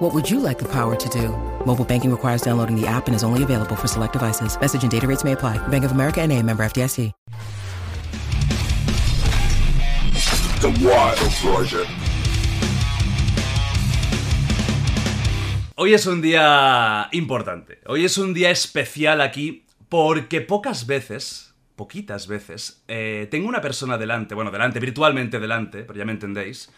[0.00, 1.28] What would you like the power to do?
[1.66, 4.58] Mobile banking requires downloading the app and is only available for select devices.
[4.58, 5.58] Message and data rates may apply.
[5.68, 7.12] Bank of America and a member FDIC.
[10.62, 11.90] The Wild Project.
[15.76, 17.80] Hoy es un día importante.
[17.86, 23.98] Hoy es un día especial aquí porque pocas veces, poquitas veces, eh, tengo una persona
[23.98, 26.72] delante, bueno, delante, virtualmente delante, pero ya me entendéis,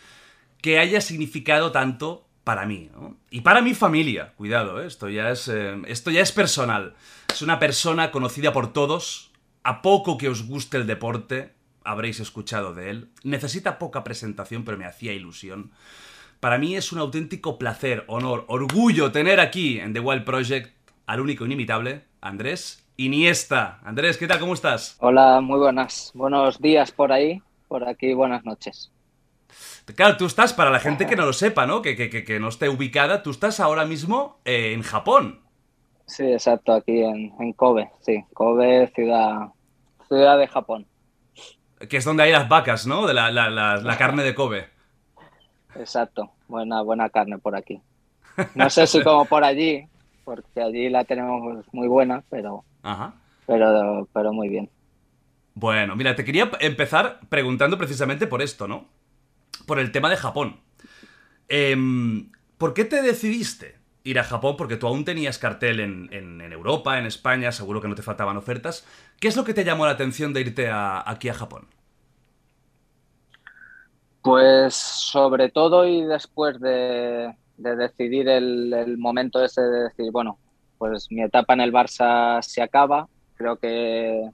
[0.61, 3.17] que haya significado tanto para mí, ¿no?
[3.31, 4.87] Y para mi familia, cuidado, ¿eh?
[4.87, 6.95] esto, ya es, eh, esto ya es personal.
[7.31, 12.75] Es una persona conocida por todos, a poco que os guste el deporte, habréis escuchado
[12.75, 13.09] de él.
[13.23, 15.71] Necesita poca presentación, pero me hacía ilusión.
[16.41, 20.75] Para mí es un auténtico placer, honor, orgullo tener aquí en The Wild Project
[21.07, 23.81] al único inimitable, Andrés Iniesta.
[23.85, 24.39] Andrés, ¿qué tal?
[24.39, 24.97] ¿Cómo estás?
[25.01, 26.11] Hola, muy buenas.
[26.15, 28.93] Buenos días por ahí, por aquí buenas noches.
[29.95, 31.83] Claro, tú estás, para la gente que no lo sepa, ¿no?
[31.83, 35.41] Que, que, que no esté ubicada, tú estás ahora mismo eh, en Japón.
[36.07, 38.25] Sí, exacto, aquí en, en, Kobe, sí.
[38.35, 39.49] Kobe, ciudad,
[40.09, 40.87] ciudad de Japón.
[41.89, 43.07] Que es donde hay las vacas, ¿no?
[43.07, 44.69] De la, la, la, la carne de Kobe.
[45.75, 47.81] Exacto, buena, buena carne por aquí.
[48.55, 49.87] No sé si como por allí,
[50.25, 53.15] porque allí la tenemos muy buena, pero, Ajá.
[53.47, 54.71] pero, pero muy bien.
[55.55, 58.87] Bueno, mira, te quería empezar preguntando precisamente por esto, ¿no?
[59.67, 60.61] Por el tema de Japón.
[61.49, 61.77] Eh,
[62.63, 63.75] ¿Por qué te decidiste
[64.05, 64.57] ir a Japón?
[64.57, 68.87] Porque tú aún tenías cartel en, Europa, en España, seguro que no te faltaban ofertas.
[69.19, 71.67] ¿Qué es lo que te llamó la atención de irte aquí a Japón?
[74.23, 80.39] Pues sobre todo y después de, de decidir el, el, momento ese de decir, bueno,
[80.79, 83.09] pues mi etapa en el Barça se acaba.
[83.35, 84.31] Creo que,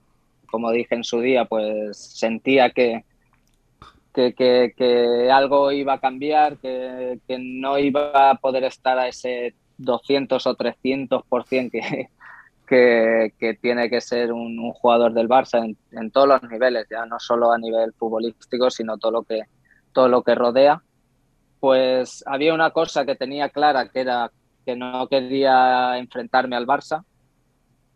[0.51, 3.07] como dije en su día, pues sentía que,
[4.15, 9.09] que, que, que algo iba a cambiar, que, que, no iba a poder estar a
[9.09, 12.09] ese 200 o 300% que,
[12.67, 16.87] que, que tiene que ser un, un jugador del Barça en, en todos los niveles,
[16.91, 19.43] ya no solo a nivel futbolístico, sino todo lo que
[19.93, 20.83] todo lo que rodea,
[21.61, 24.31] pues había una cosa que tenía clara, que era
[24.65, 27.03] que no quería enfrentarme al Barça.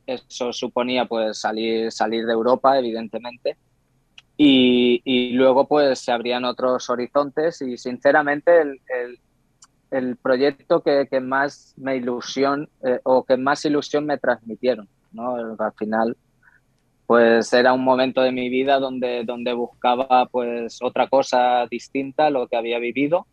[0.06, 3.56] Eso suponía pues salir, salir de Europa, evidentemente.
[4.36, 8.80] Y, luego pues se abrían otros horizontes y sinceramente el,
[9.90, 15.36] el, proyecto que, más me ilusión eh, o que más ilusión me transmitieron, ¿no?
[15.36, 16.16] Al final
[17.06, 22.30] pues era un momento de mi vida donde, donde buscaba pues otra cosa distinta a
[22.30, 23.26] lo que había vivido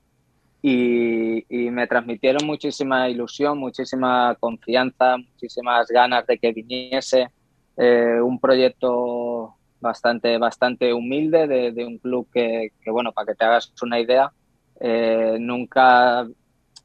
[0.62, 7.30] y, y, me transmitieron muchísima ilusión, muchísima confianza, muchísimas ganas de que viniese
[7.78, 13.45] eh, un proyecto bastante, bastante humilde de, un club que, que, bueno, para que te
[13.45, 14.31] hagas una idea,
[14.79, 16.28] eh, nunca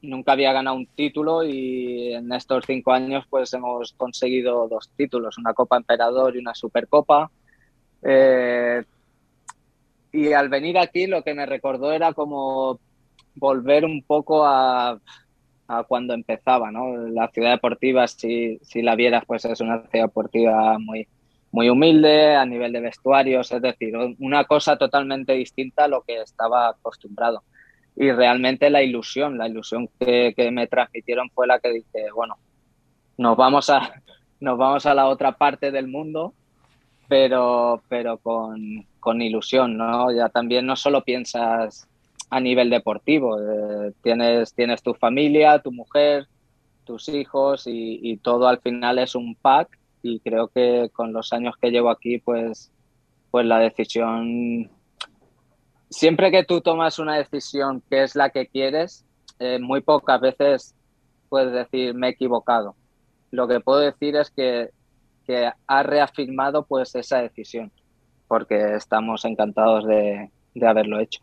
[0.01, 5.37] nunca había ganado un título y en estos cinco años pues hemos conseguido dos títulos,
[5.37, 7.31] una Copa Emperador y una Supercopa.
[8.03, 8.83] Eh,
[10.11, 12.79] y al venir aquí lo que me recordó era como
[13.35, 14.99] volver un poco a,
[15.67, 16.95] a cuando empezaba, ¿no?
[17.07, 21.07] La ciudad deportiva, si, si, la vieras, pues es una ciudad deportiva muy,
[21.55, 26.21] muy humilde a nivel de vestuarios, es decir, una cosa totalmente distinta a lo que
[26.21, 27.43] estaba acostumbrado
[27.95, 32.35] y realmente la ilusión, la ilusión que, que, me transmitieron fue la que dije, bueno,
[33.17, 34.01] nos vamos a,
[34.41, 36.33] nos vamos a la otra parte del mundo,
[37.07, 40.11] pero, pero con, con ilusión, ¿no?
[40.11, 41.87] Ya también no solo piensas
[42.29, 46.27] a nivel deportivo, eh, tienes, tienes tu familia, tu mujer,
[46.83, 49.69] tus hijos y, y, todo al final es un pack
[50.05, 52.71] y creo que con los años que llevo aquí, pues,
[53.31, 54.69] pues la decisión
[55.89, 59.05] siempre que tú tomas una decisión que es la que quieres,
[59.39, 60.75] eh, muy pocas veces
[61.29, 62.75] puedes decir me he equivocado.
[63.31, 64.69] Lo que puedo decir es que,
[65.25, 67.71] que ha reafirmado pues esa decisión,
[68.27, 71.21] porque estamos encantados de, de, haberlo hecho.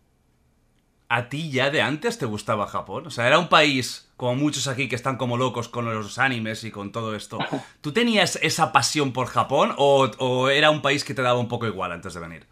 [1.09, 3.07] ¿A ti ya de antes te gustaba Japón?
[3.07, 6.63] O sea, era un país, como muchos aquí que están como locos con los animes
[6.63, 7.41] y con todo esto.
[7.81, 11.67] ¿Tú tenías esa pasión por Japón o, era un país que te daba un poco
[11.67, 12.47] igual antes de venir?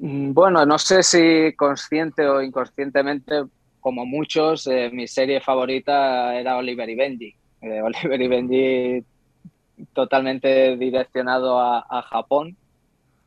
[0.00, 3.44] Mm, Bueno, no sé si consciente o inconscientemente,
[3.80, 7.34] como muchos, eh, mi serie favorita era Oliver y Benji.
[7.62, 9.04] Eh, Oliver y Benji
[9.94, 12.54] totalmente direccionado a, Japón,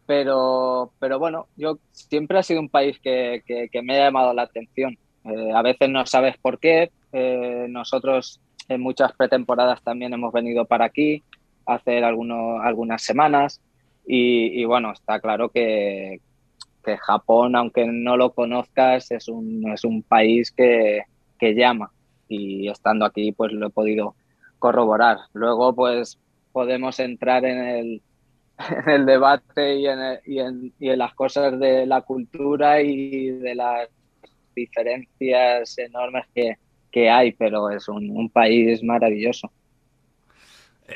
[0.05, 4.43] pero, pero bueno, yo siempre ha sido un país que, que, me ha llamado la
[4.43, 4.99] atención.
[5.23, 6.91] Eh, a veces no sabes por qué.
[7.11, 11.23] Eh, nosotros en muchas pretemporadas también hemos venido para aquí
[11.65, 13.61] a algunos, algunas semanas
[14.11, 16.19] y, bueno, está claro que,
[16.83, 21.03] que, Japón, aunque no lo conozcas, es un, es un país que,
[21.37, 21.91] que llama
[22.27, 24.15] y estando aquí pues lo he podido
[24.57, 25.17] corroborar.
[25.33, 26.17] Luego pues
[26.51, 28.01] podemos entrar en el,
[28.85, 33.29] en el debate y en, y, en, y en, las cosas de la cultura y
[33.29, 33.89] de las
[34.55, 36.57] diferencias enormes que,
[36.91, 39.51] que hay, pero es un, un, país maravilloso.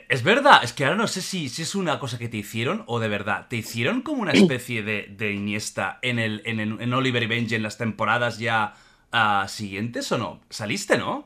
[0.09, 2.83] Es verdad, es que ahora no sé si, si, es una cosa que te hicieron
[2.87, 3.47] o de verdad.
[3.47, 7.27] ¿Te hicieron como una especie de, de Iniesta en, el, en, el, en Oliver y
[7.27, 8.73] Benji en las temporadas ya
[9.13, 10.39] uh, siguientes o no?
[10.49, 11.25] ¿Saliste, no?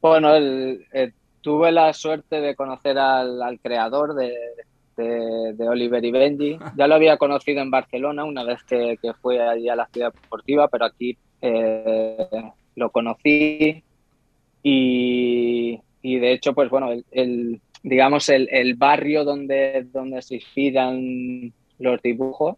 [0.00, 4.34] Bueno, el, el, tuve la suerte de conocer al, al creador de,
[4.96, 6.58] de, Oliver y Benji.
[6.76, 10.12] Ya lo había conocido en Barcelona una vez que, que fui allí a la ciudad
[10.12, 12.28] deportiva, pero aquí eh,
[12.76, 13.82] lo conocí
[14.62, 20.36] y, y, de hecho, pues bueno, el, el digamos, el, el, barrio donde, donde se
[20.36, 22.56] inspiran los dibujos,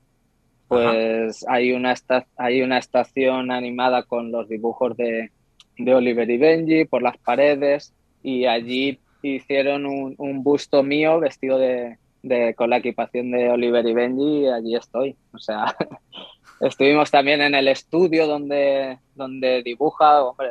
[0.69, 1.94] pues hay una,
[2.37, 5.31] hay una estación animada con los dibujos de,
[5.78, 11.58] de Oliver y Benji por las paredes y allí hicieron un, un busto mío vestido
[11.58, 15.16] de, de, con la equipación de Oliver y Benji y allí estoy.
[15.32, 15.76] O sea,
[16.60, 20.22] estuvimos también en el estudio donde, donde dibuja.
[20.22, 20.48] Hombre,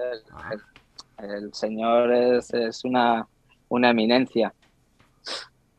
[1.19, 3.27] el, el señor es, es una,
[3.69, 4.53] una, eminencia.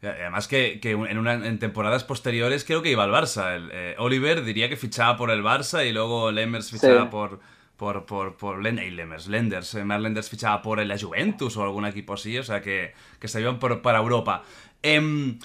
[0.02, 3.56] Además que, que en, una, en, temporadas posteriores creo que iba al Barça.
[3.56, 7.08] El, eh, Oliver diría que fichaba por el Barça y luego Lemmers fichaba sí.
[7.10, 7.40] por,
[7.76, 12.36] por, por, por Lenders, Lenders, eh, Lenders fichaba por la Juventus o algún equipo así,
[12.38, 14.42] o sea que, que se iban por, para Europa.
[14.82, 15.38] Eh,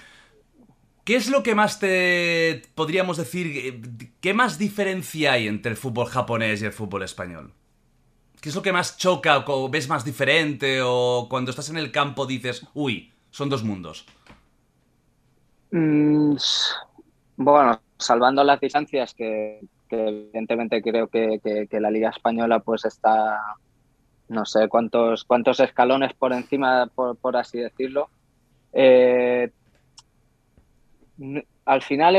[1.10, 3.82] ¿Qué es lo que más te podríamos decir?
[4.22, 7.52] ¿Qué más diferencia hay entre el fútbol japonés y el fútbol español?
[8.40, 11.92] ¿Qué es lo que más choca o ves más diferente o cuando estás en el
[11.92, 14.06] campo dices, uy, son dos mundos?
[15.72, 16.36] Mm,
[17.38, 23.56] bueno, salvando las distancias, que, evidentemente creo que, la Liga Española pues está,
[24.28, 28.12] no sé cuántos, cuántos escalones por encima, por, por así decirlo.
[28.74, 29.50] Eh,
[31.66, 32.16] al final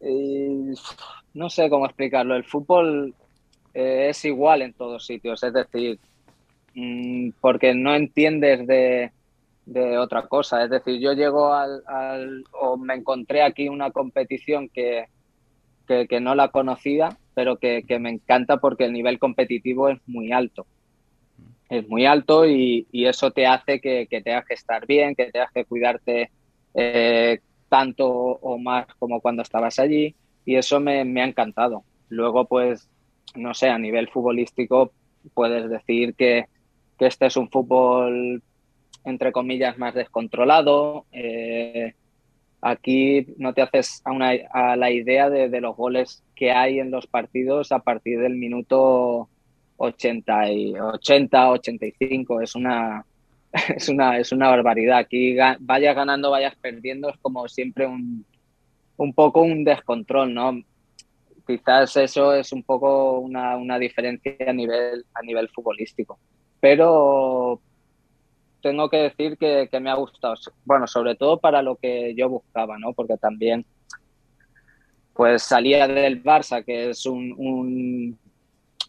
[0.00, 0.74] el,
[1.34, 3.14] no sé cómo explicarlo, el fútbol
[3.74, 5.98] eh, es igual en todos sitios, es decir,
[6.74, 9.12] mmm, porque no entiendes de,
[9.66, 14.68] de, otra cosa, es decir, yo llego al, al, o me encontré aquí una competición
[14.68, 15.06] que,
[15.86, 19.98] que, que no la conocía, pero que, que, me encanta porque el nivel competitivo es
[20.06, 20.66] muy alto.
[21.68, 25.30] Es muy alto y, y eso te hace que, que, tengas que estar bien, que
[25.30, 26.30] tengas que cuidarte
[26.74, 31.84] eh, tanto o más como cuando estabas allí y eso me, me, ha encantado.
[32.08, 32.88] Luego, pues,
[33.34, 34.92] no sé, a nivel futbolístico
[35.34, 36.46] puedes decir que,
[36.98, 38.42] que este es un fútbol,
[39.04, 41.04] entre comillas, más descontrolado.
[41.12, 41.92] Eh,
[42.62, 46.78] aquí no te haces a, una, a la idea de, de, los goles que hay
[46.78, 49.28] en los partidos a partir del minuto
[49.76, 52.40] 80, y 80 85.
[52.40, 53.04] Es una,
[53.76, 54.98] es una, es una barbaridad.
[54.98, 58.24] Aquí vayas ganando, vayas perdiendo, es como siempre un,
[58.96, 60.60] un poco un descontrol, ¿no?
[61.46, 66.18] Quizás eso es un poco una, una diferencia a nivel, a nivel futbolístico.
[66.60, 67.60] Pero
[68.60, 70.34] tengo que decir que, me ha gustado.
[70.64, 72.92] Bueno, sobre todo para lo que yo buscaba, ¿no?
[72.92, 73.64] Porque también
[75.14, 78.18] pues salía del Barça, que es un, un,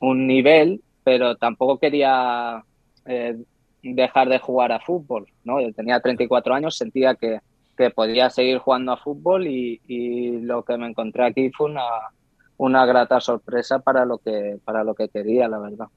[0.01, 2.63] un nivel, pero tampoco quería
[3.05, 3.36] eh,
[3.81, 5.62] dejar de jugar a fútbol, ¿no?
[5.62, 7.39] Yo tenía 34 años, sentía que,
[7.77, 11.83] que podía seguir jugando a fútbol y, y, lo que me encontré aquí fue una,
[12.57, 15.88] una grata sorpresa para lo, que, para lo que quería, la verdad.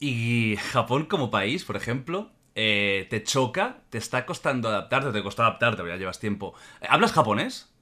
[0.00, 3.76] ¿Y Japón como país, por ejemplo, eh, te choca?
[3.88, 5.12] ¿Te está costando adaptarte?
[5.12, 5.86] ¿Te costó adaptarte?
[5.86, 6.54] Ya llevas tiempo.
[6.88, 7.72] ¿Hablas japonés?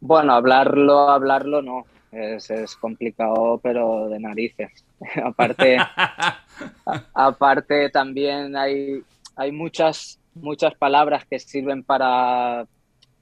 [0.00, 1.84] Bueno, hablarlo, hablarlo no.
[2.10, 4.84] Es, es complicado, pero de narices.
[5.24, 6.42] aparte, a,
[7.14, 9.02] aparte también hay,
[9.36, 12.66] hay muchas, muchas palabras que sirven para,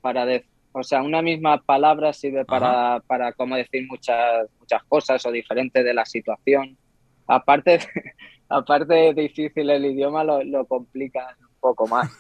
[0.01, 5.25] para de, o sea, una misma palabra sirve para, para como decir muchas, muchas cosas
[5.27, 6.77] o diferente de la situación.
[7.27, 7.81] Aparte,
[8.49, 12.11] aparte de difícil el idioma, lo, lo complica un poco más.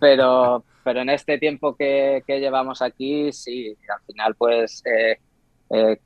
[0.00, 5.18] Pero, pero en este tiempo que, que llevamos aquí, sí, al final pues eh,
[5.70, 5.98] eh,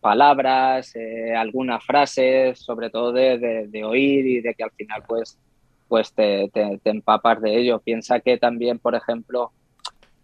[0.00, 5.38] palabras, eh, algunas frases, sobre todo de, de, oír y de que al final pues,
[5.88, 7.80] pues te, te, empapas de ello.
[7.80, 9.52] Piensa que también, por ejemplo,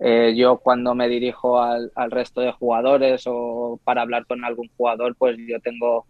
[0.04, 5.14] Eh, yo cuando me dirijo al, resto de jugadores o para hablar con algún jugador,
[5.16, 6.06] pues yo tengo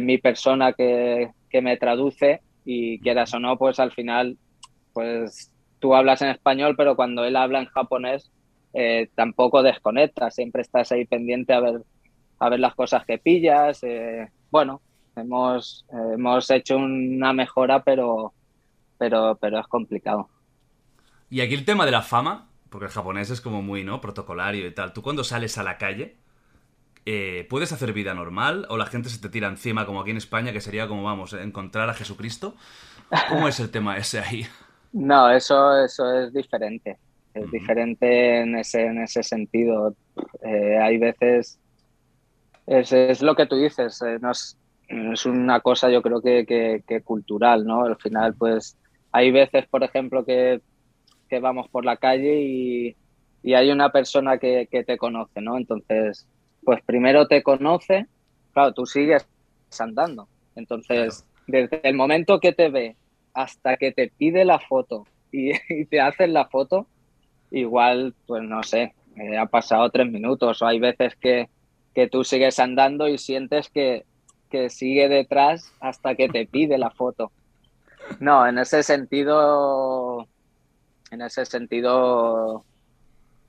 [0.00, 4.36] mi persona que, que, me traduce y quieras o no, pues al final,
[4.92, 8.32] pues tú hablas en español, pero cuando él habla en japonés,
[8.72, 11.82] eh, tampoco desconectas, siempre estás ahí pendiente a ver,
[12.38, 13.80] a ver las cosas que pillas.
[14.50, 14.82] bueno,
[15.16, 18.32] hemos, hemos hecho una mejora, pero,
[18.98, 20.28] pero, pero es complicado.
[21.30, 24.00] Y aquí el tema de la fama, porque el japonés es como muy, ¿no?
[24.00, 24.92] Protocolario y tal.
[24.92, 26.16] Tú cuando sales a la calle,
[27.04, 28.66] eh, ¿puedes hacer vida normal?
[28.70, 31.32] ¿O la gente se te tira encima como aquí en España, que sería como, vamos,
[31.34, 32.54] encontrar a Jesucristo?
[33.28, 34.46] ¿Cómo es el tema ese ahí?
[34.90, 36.98] No, eso, eso es diferente.
[37.34, 39.94] Es diferente en ese, en ese sentido.
[40.42, 41.58] Eh, hay veces,
[42.66, 44.58] es, es, lo que tú dices, eh, no es,
[44.88, 47.84] es, una cosa yo creo que, que, que cultural, ¿no?
[47.84, 48.76] Al final, pues,
[49.12, 50.60] hay veces, por ejemplo, que
[51.28, 52.96] que vamos por la calle y,
[53.54, 55.56] hay una persona que, te conoce, ¿no?
[55.56, 56.28] Entonces,
[56.64, 58.06] pues primero te conoce,
[58.52, 59.26] claro, tú sigues
[59.78, 60.28] andando.
[60.54, 62.96] Entonces, desde el momento que te ve
[63.32, 65.52] hasta que te pide la foto y,
[65.86, 66.88] te hacen la foto,
[67.50, 71.48] igual, pues no sé, eh, ha pasado tres minutos o hay veces que,
[71.94, 74.04] que tú sigues andando y sientes que,
[74.50, 77.30] que sigue detrás hasta que te pide la foto.
[78.20, 80.26] No, en ese sentido
[81.10, 82.64] en ese sentido,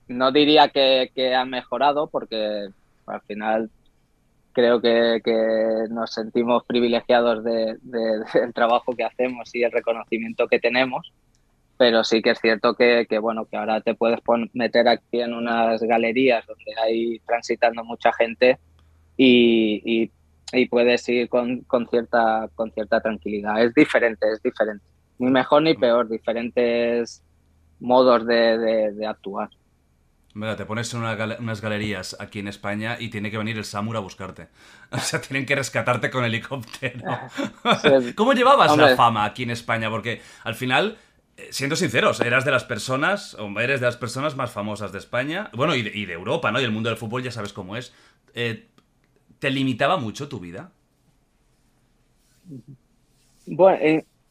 [0.08, 2.68] no diría que, ha mejorado porque
[3.06, 3.70] al final
[4.52, 5.20] creo que,
[5.90, 11.12] nos sentimos privilegiados de, del trabajo que hacemos y el reconocimiento que tenemos,
[11.80, 14.20] pero sí que es cierto que, bueno que ahora te puedes
[14.52, 18.58] meter aquí en unas galerías donde hay transitando mucha gente
[19.16, 20.10] y,
[20.68, 23.64] puedes ir con, con, cierta, con cierta tranquilidad.
[23.64, 24.84] Es diferente, es diferente.
[25.18, 27.24] Ni mejor ni peor, diferentes
[27.78, 29.48] modos de, actuar.
[30.34, 33.96] Mira, te pones en unas galerías aquí en España y tiene que venir el Samur
[33.96, 34.48] a buscarte.
[34.92, 37.00] O sea, tienen que rescatarte con helicóptero.
[38.16, 39.88] ¿Cómo llevabas la fama aquí en España?
[39.88, 40.98] Porque al final,
[41.50, 45.50] siendo sinceros, eras de las personas, o eres de las personas más famosas de España,
[45.54, 46.60] bueno, y de, Europa, ¿no?
[46.60, 47.92] Y el mundo del fútbol ya sabes cómo es.
[48.34, 48.68] Eh,
[49.38, 50.70] ¿Te limitaba mucho tu vida?
[53.46, 53.78] Bueno,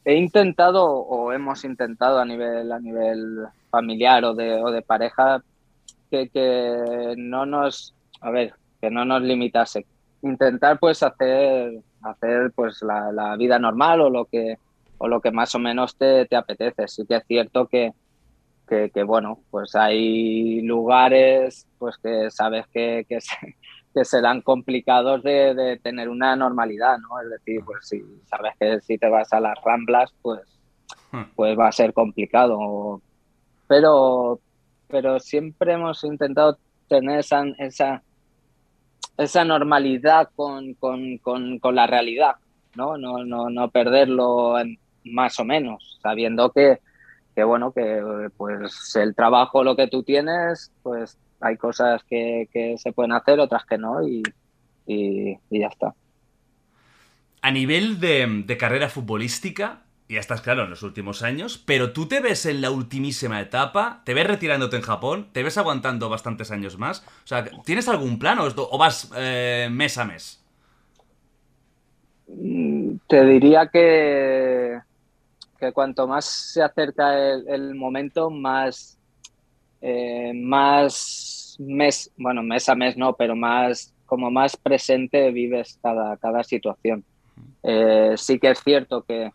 [0.04, 5.42] he intentado o hemos intentado a nivel, a nivel familiar o de, o de pareja
[6.10, 9.86] que, que, no nos, a ver, que no nos limitase.
[10.22, 14.58] Intentar pues hacer, hacer pues la, vida normal o lo que,
[15.02, 16.86] o lo que más o menos te, te apetece.
[16.86, 17.94] Sí que es cierto que,
[18.68, 23.18] que, que, bueno, pues hay lugares pues que sabes que, que,
[23.94, 27.18] que serán complicados de, tener una normalidad, ¿no?
[27.18, 30.42] Es decir, pues si sabes que si te vas a las Ramblas, pues,
[31.12, 31.22] hmm.
[31.34, 33.00] pues va a ser complicado.
[33.66, 34.38] Pero,
[34.86, 38.02] pero siempre hemos intentado tener esa, esa,
[39.16, 42.34] esa normalidad con, con, con, con, la realidad,
[42.76, 42.98] ¿no?
[42.98, 44.58] No, no, no perderlo
[45.04, 46.78] más o menos, sabiendo que,
[47.34, 52.92] que, bueno, que pues el trabajo, lo que tú tienes, pues hay cosas que, se
[52.92, 54.22] pueden hacer, otras que no, y,
[54.86, 55.94] ya está.
[57.42, 62.20] A nivel de, carrera futbolística, ya estás claro en los últimos años, pero tú te
[62.20, 66.78] ves en la ultimísima etapa, te ves retirándote en Japón, te ves aguantando bastantes años
[66.78, 67.06] más.
[67.24, 70.44] O sea, ¿tienes algún plan o, vas eh, mes a mes?
[72.26, 74.80] Mm, te diría que,
[75.60, 79.00] que cuanto más se acerca el momento, más
[79.80, 86.16] eh, más mes, bueno, mes a mes no, pero más como más presente vives cada,
[86.18, 87.04] cada situación.
[87.62, 89.30] Eh, sí que es cierto que,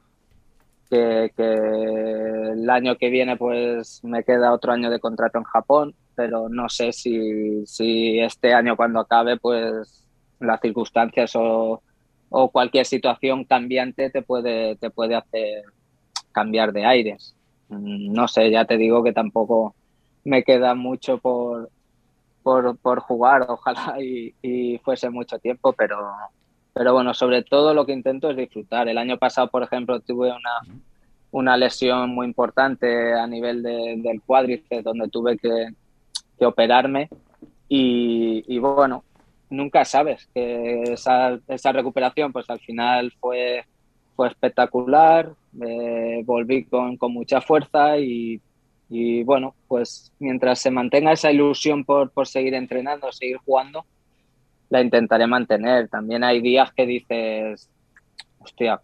[0.89, 6.47] que, el año que viene pues me queda otro año de contrato en Japón, pero
[6.49, 10.07] no sé si, si este año cuando acabe pues
[10.39, 11.81] las circunstancias o,
[12.29, 15.63] o, cualquier situación cambiante te puede, te puede hacer
[16.35, 17.33] cambiar de aires.
[17.69, 19.73] Mm, no sé, ya te digo que tampoco
[20.25, 21.69] me queda mucho por,
[22.43, 25.97] por, jugar, ojalá y, fuese mucho tiempo, pero,
[26.73, 28.89] pero bueno, sobre todo lo que intento es disfrutar.
[28.89, 30.81] El año pasado, por ejemplo, tuve una,
[31.31, 35.69] una lesión muy importante a nivel del cuádriceps, donde tuve que,
[36.45, 37.07] operarme
[37.69, 39.05] y, bueno,
[39.49, 43.63] nunca sabes que esa, esa recuperación pues al final fue,
[44.15, 45.31] fue espectacular,
[45.61, 48.41] eh, volví con, con mucha fuerza y
[48.89, 53.85] y bueno, pues mientras se mantenga esa ilusión por, por seguir entrenando, seguir jugando,
[54.69, 55.87] la intentaré mantener.
[55.89, 57.69] También hay días que dices,
[58.39, 58.81] hostia,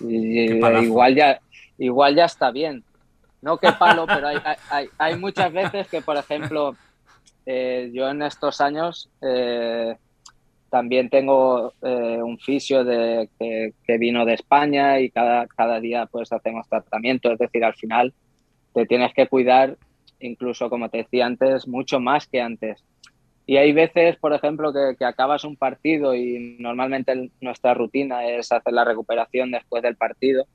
[0.00, 1.40] igual ya,
[1.78, 2.84] igual ya está bien.
[3.40, 6.76] no que palo, pero hay, hay, hay muchas veces que, por ejemplo,
[7.46, 9.96] eh, yo en estos años eh,
[10.70, 16.32] también tengo eh, un fisio de, que, vino de España y cada, cada día pues
[16.32, 18.12] hacemos tratamiento, es decir, al final
[18.74, 19.76] te tienes que cuidar,
[20.20, 22.84] incluso como te decía antes, mucho más que antes.
[23.46, 28.72] Y hay veces, por ejemplo, que, acabas un partido y normalmente nuestra rutina es hacer
[28.72, 30.46] la recuperación después del partido.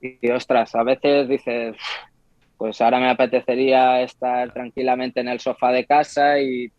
[0.00, 1.74] Y, ostras, a veces dices,
[2.58, 6.70] pues ahora me apetecería estar tranquilamente en el sofá de casa y,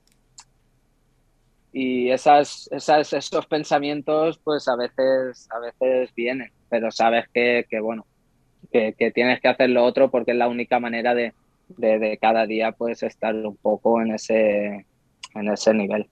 [1.74, 7.80] y esas, esas, esos pensamientos pues a veces, a veces vienen, pero sabes que, que
[7.80, 8.06] bueno,
[8.72, 11.34] que, tienes que hacer lo otro porque es la única manera de,
[11.78, 14.86] de, cada día pues estar un poco en ese,
[15.34, 16.08] en ese nivel.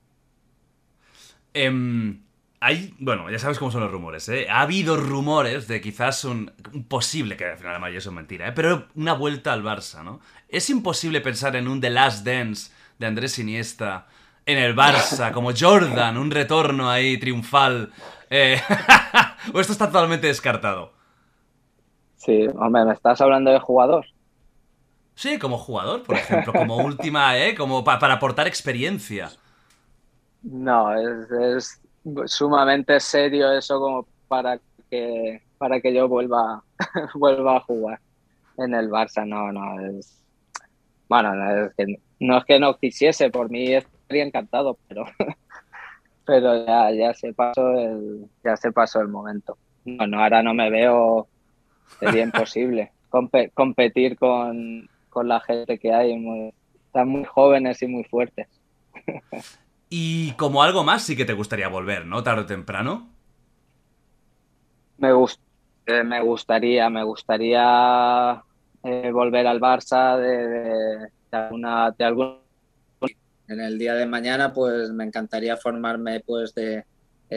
[1.54, 2.18] Eh,
[2.60, 4.48] hay, bueno, ya sabes cómo son los rumores, ¿eh?
[4.50, 8.48] Ha habido rumores de quizás un, un posible, que al final la mayoría son mentira,
[8.48, 8.52] ¿eh?
[8.52, 10.22] pero una vuelta al Barça, ¿no?
[10.48, 14.08] Es imposible pensar en un The Last Dance de Andrés Iniesta
[14.46, 17.92] en el Barça, como Jordan, un retorno ahí triunfal.
[18.30, 18.60] Eh,
[19.54, 20.94] ¿O esto está totalmente descartado?
[22.16, 24.06] Sí, hombre, ¿me estás hablando de jugador?
[25.16, 27.56] Sí, como jugador, por ejemplo, como última, ¿eh?
[27.56, 29.32] Como pa para aportar experiencia.
[30.42, 31.82] No, es, es,
[32.26, 36.64] sumamente serio eso como para que, para que yo vuelva,
[37.14, 38.00] vuelva a jugar
[38.58, 39.28] en el Barça.
[39.28, 40.24] No, no, es...
[41.08, 43.74] Bueno, no es, que, no es que no quisiese, por mí
[44.12, 45.06] estaría encantado, pero,
[46.26, 49.58] pero ya, ya, se pasó el, ya se pasó el momento.
[49.86, 51.28] No, no, ahora no me veo,
[52.00, 52.92] sería imposible
[53.54, 56.54] competir con, con la gente que hay, muy,
[56.88, 58.48] están muy jóvenes y muy fuertes.
[59.94, 62.24] Y como algo más sí que te gustaría volver, ¿no?
[62.24, 63.10] Tarde o temprano.
[65.00, 65.42] Me, gust
[65.86, 68.42] eh, me gustaría, me gustaría
[68.84, 70.98] eh, volver al Barça de, de,
[71.30, 72.41] de, alguna, de algún...
[73.52, 76.86] En el día de mañana, pues me encantaría formarme pues de,
[77.30, 77.36] eh,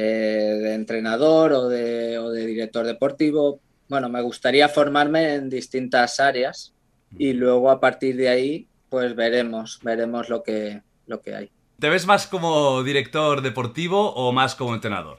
[0.63, 3.59] de entrenador o de, o de director deportivo.
[3.89, 6.73] Bueno, me gustaría formarme en distintas áreas
[7.19, 11.51] y luego a partir de ahí pues veremos, veremos lo que, lo que hay.
[11.81, 15.19] ¿Te ves más como director deportivo o más como entrenador?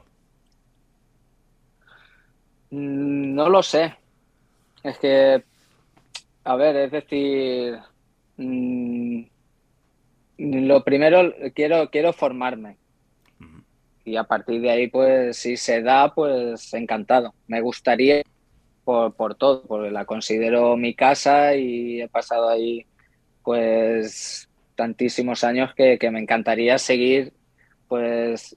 [2.70, 3.94] Mm, No lo sé.
[4.82, 5.44] Es que,
[6.44, 7.78] a ver, es decir,
[8.38, 9.24] mmm,
[10.38, 12.76] lo primero quiero, quiero formarme.
[14.04, 17.34] Y a partir de ahí, pues si se da, pues encantado.
[17.48, 18.22] Me gustaría
[18.84, 22.86] por, por todo, porque la considero mi casa y he pasado ahí
[23.42, 27.32] pues tantísimos años que, que me encantaría seguir
[27.88, 28.56] pues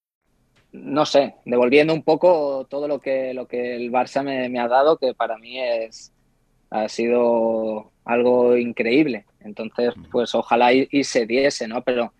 [0.71, 4.67] No sé, devolviendo un poco todo lo que, lo que el Barça me, me, ha
[4.67, 6.13] dado, que para mí es,
[6.69, 9.25] ha sido algo increíble.
[9.41, 11.81] Entonces, pues ojalá y, y se diese, ¿no?
[11.83, 12.13] Pero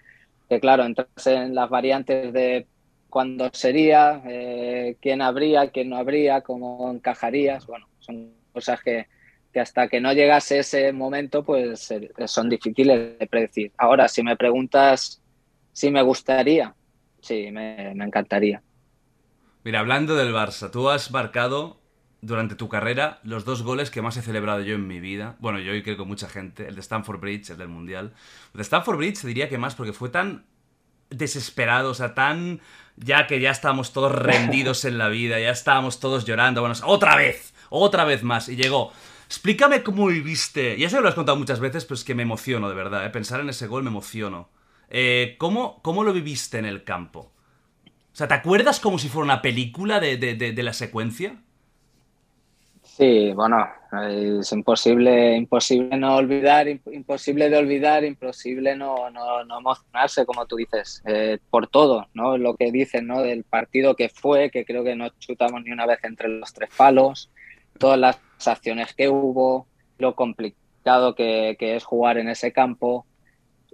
[0.49, 2.67] que claro, entras en las variantes de
[3.09, 9.07] cuándo sería, eh, quién habría, quién no habría, cómo encajarías, bueno, son cosas que,
[9.53, 13.71] que hasta que no llegase ese momento, pues eh, son difíciles de predecir.
[13.77, 15.21] Ahora, si me preguntas
[15.73, 16.75] si me gustaría,
[17.21, 18.61] sí, me, encantaría.
[19.63, 21.79] Mira, hablando del Barça, tú has marcado
[22.21, 25.35] durante tu carrera los dos goles que más he celebrado yo en mi vida.
[25.39, 26.67] Bueno, yo y creo que mucha gente.
[26.67, 28.13] El de Stanford Bridge, el del Mundial.
[28.53, 30.45] El de Stanford Bridge diría que más porque fue tan
[31.09, 32.61] desesperado, o sea, tan...
[32.97, 36.61] Ya que ya estábamos todos rendidos en la vida, ya estábamos todos llorando.
[36.61, 38.49] Bueno, otra vez, otra vez más.
[38.49, 38.91] Y llegó.
[39.25, 40.77] Explícame cómo viviste.
[40.77, 43.05] Ya sé que lo has contado muchas veces, pero es que me emociono, de verdad.
[43.05, 43.09] ¿eh?
[43.09, 44.49] Pensar en ese gol me emociono.
[44.93, 47.31] Eh, ¿cómo, ¿Cómo lo viviste en el campo?
[47.85, 51.41] O sea, ¿te acuerdas como si fuera una película de, de, la secuencia?
[52.83, 53.69] Sí, bueno,
[54.09, 60.57] es imposible, imposible no olvidar, imposible de olvidar, imposible no, no, no emocionarse, como tú
[60.57, 62.37] dices, eh, por todo, ¿no?
[62.37, 63.21] Lo que dicen, ¿no?
[63.21, 66.69] Del partido que fue, que creo que no chutamos ni una vez entre los tres
[66.75, 67.31] palos,
[67.79, 69.67] todas las acciones que hubo,
[69.99, 73.05] lo complicado que es jugar en ese campo,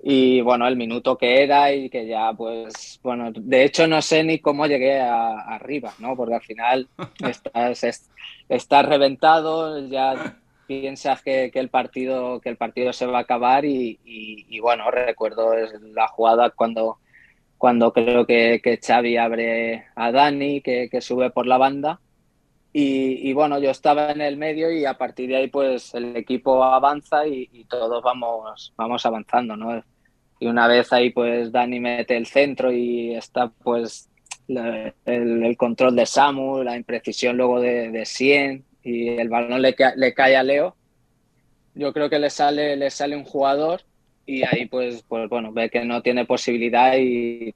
[0.03, 4.23] y bueno, el minuto que era y que ya pues, bueno, de hecho no sé
[4.23, 6.15] ni cómo llegué a, arriba, ¿no?
[6.15, 6.87] Porque al final
[7.27, 8.09] estás,
[8.47, 14.59] estás reventado, ya piensas que, el partido, que el partido se va a acabar y,
[14.61, 15.53] bueno, recuerdo
[15.93, 16.99] la jugada cuando,
[17.57, 21.99] cuando creo que, que Xavi abre a Dani, que, sube por la banda.
[22.79, 26.63] Y, bueno, yo estaba en el medio y a partir de ahí pues el equipo
[26.63, 29.83] avanza y, todos vamos, vamos avanzando, ¿no?
[30.39, 34.11] Y una vez ahí pues Dani mete el centro y está pues
[34.47, 40.13] el, control de Samu, la imprecisión luego de, de Sien y el balón le, le,
[40.13, 40.75] cae a Leo,
[41.73, 43.81] yo creo que le sale, le sale un jugador
[44.27, 47.55] y ahí pues, pues bueno, ve que no tiene posibilidad y,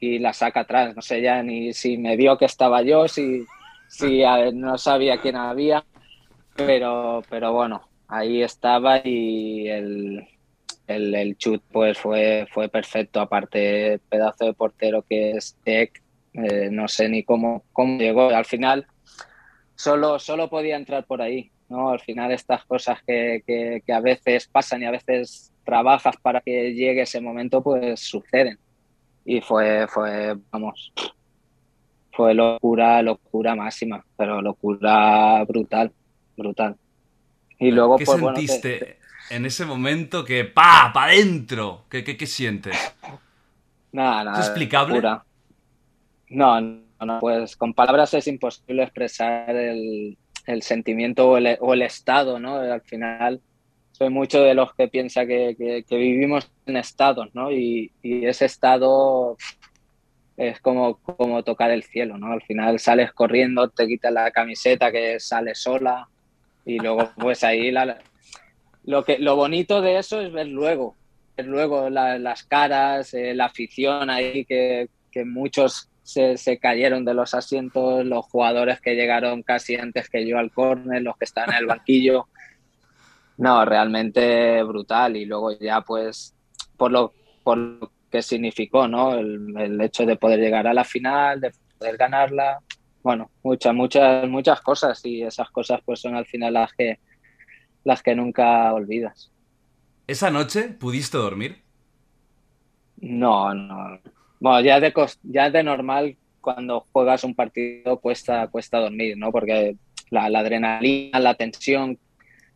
[0.00, 0.96] y la saca atrás.
[0.96, 3.44] No sé ya ni si me vio que estaba yo, si,
[3.88, 4.22] si
[4.54, 5.84] no sabía quién había,
[6.54, 10.26] pero, pero bueno, ahí estaba y el,
[10.86, 13.20] el, chut pues fue, fue perfecto.
[13.20, 18.30] Aparte, pedazo de portero que es Tech, eh, no sé ni cómo, cómo llegó.
[18.30, 18.86] Al final
[19.74, 21.50] solo, solo podía entrar por ahí.
[21.68, 21.90] ¿no?
[21.90, 26.74] Al final estas cosas que, que, a veces pasan y a veces trabajas para que
[26.74, 28.58] llegue ese momento, pues suceden.
[29.24, 30.92] Y fue, fue, vamos,
[32.16, 35.92] fue locura, locura máxima, pero locura brutal,
[36.34, 36.74] brutal.
[37.58, 38.98] Y luego, ¿Qué pues, sentiste
[39.30, 41.84] en ese momento que pa, pa adentro?
[41.90, 42.74] ¿Qué, qué, qué sientes?
[43.92, 44.40] Nada, nada.
[44.40, 45.02] ¿Es explicable?
[46.28, 51.82] No, no, pues con palabras es imposible expresar el, el sentimiento o el, o el,
[51.82, 52.56] estado, ¿no?
[52.56, 53.40] Al final
[53.92, 57.52] soy mucho de los que piensa que, que, vivimos en estados, ¿no?
[57.52, 59.36] Y, y, ese estado
[60.36, 62.32] es como, como tocar el cielo, ¿no?
[62.32, 66.08] Al final sales corriendo, te quitas la camiseta que sale sola
[66.64, 67.98] y luego pues ahí la,
[68.84, 70.94] lo, que, lo bonito de eso es ver luego,
[71.36, 77.34] ver luego las caras, eh, la afición ahí que, que muchos se, cayeron de los
[77.34, 81.56] asientos, los jugadores que llegaron casi antes que yo al córner, los que están en
[81.56, 82.28] el banquillo.
[83.38, 85.16] No, realmente brutal.
[85.16, 86.34] Y luego ya pues
[86.76, 89.14] por lo, por lo que significó, ¿no?
[89.14, 92.60] El, hecho de poder llegar a la final, de poder ganarla.
[93.02, 96.98] Bueno, muchas, muchas, muchas cosas y esas cosas pues son al final las que,
[97.84, 99.30] las que nunca olvidas.
[100.06, 101.62] ¿Esa noche pudiste dormir?
[102.96, 104.00] No, no.
[104.40, 109.30] Bueno, ya de, ya de normal cuando juegas un partido cuesta, cuesta dormir, ¿no?
[109.30, 109.76] Porque
[110.08, 111.98] la, adrenalina, la tensión,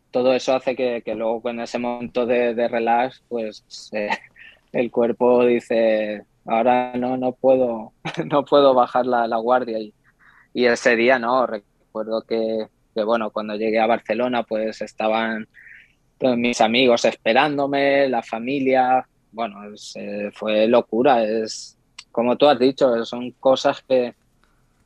[0.09, 4.09] todo eso hace que, que luego en ese momento de, de relax, pues eh,
[4.71, 7.93] el cuerpo dice, ahora no, no puedo,
[8.25, 9.79] no puedo bajar la, guardia.
[9.79, 9.93] Y,
[10.53, 11.45] y, ese día, ¿no?
[11.47, 15.47] Recuerdo que, que, bueno, cuando llegué a Barcelona, pues estaban
[16.37, 19.57] mis amigos esperándome, la familia, bueno,
[19.95, 21.23] eh, fue locura.
[21.23, 21.77] Es
[22.11, 24.13] como tú has dicho, son cosas que,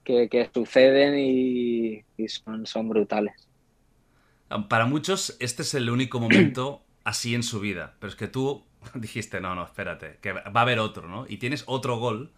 [0.03, 3.49] que, suceden y, son, son brutales.
[4.69, 7.95] Para muchos, este es el único momento así en su vida.
[7.99, 8.63] Pero es que tú
[8.95, 11.25] dijiste, no, no, espérate, que va a haber otro, ¿no?
[11.27, 12.31] Y tienes otro gol,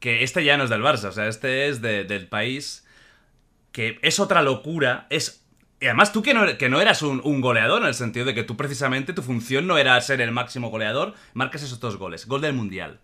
[0.00, 2.86] que este ya no es del Barça, o sea, este es del país,
[3.72, 5.46] que es otra locura, es
[5.80, 8.44] y además tú que no, que no eras un, goleador, en el sentido de que
[8.44, 12.40] tú precisamente tu función no era ser el máximo goleador, marcas esos dos goles, gol
[12.40, 12.98] del Mundial.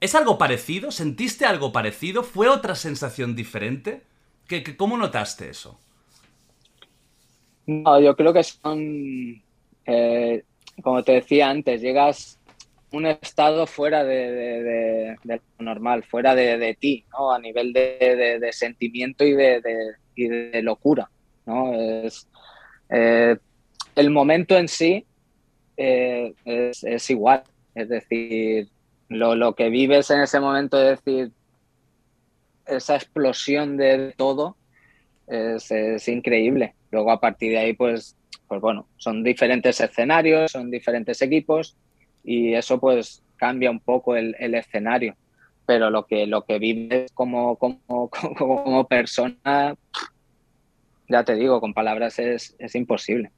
[0.00, 0.90] ¿Es algo parecido?
[0.90, 2.22] ¿Sentiste algo parecido?
[2.22, 4.02] ¿Fue otra sensación diferente?
[4.46, 5.78] ¿Qué, cómo notaste eso?
[7.66, 9.42] No, yo creo que son,
[9.84, 10.44] eh,
[10.82, 12.38] como te decía antes, llegas
[12.92, 17.32] a un estado fuera de, lo normal, fuera de, ti, ¿no?
[17.32, 21.10] a nivel de, sentimiento y de locura.
[21.46, 21.72] ¿no?
[21.74, 22.28] Es,
[22.90, 23.36] eh,
[23.94, 25.04] el momento en sí
[25.76, 27.42] eh, es, igual,
[27.74, 28.68] es decir,
[29.08, 31.32] lo, que vives en ese momento, es decir,
[32.66, 34.56] esa explosión de todo
[35.26, 36.74] es, increíble.
[36.90, 38.16] Luego a partir de ahí, pues,
[38.48, 41.76] pues bueno, son diferentes escenarios, son diferentes equipos
[42.24, 45.16] y eso pues cambia un poco el, escenario.
[45.66, 49.76] Pero lo que, lo que vives como, como, como persona
[51.08, 53.32] ya te digo, con palabras es, imposible.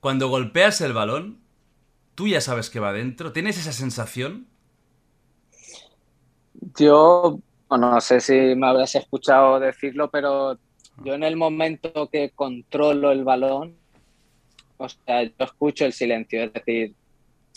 [0.00, 1.38] Cuando golpeas el balón,
[2.14, 3.32] tú ya sabes que va dentro.
[3.32, 4.46] ¿Tienes esa sensación?
[6.76, 7.40] Yo
[7.70, 10.58] no sé si me habrás escuchado decirlo, pero
[11.04, 13.76] yo en el momento que controlo el balón,
[14.78, 16.94] o sea, yo escucho el silencio, es decir,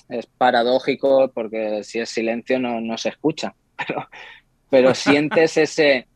[0.10, 3.56] es paradójico porque si es silencio no, no se escucha,
[3.88, 4.08] pero,
[4.70, 6.08] pero sientes ese,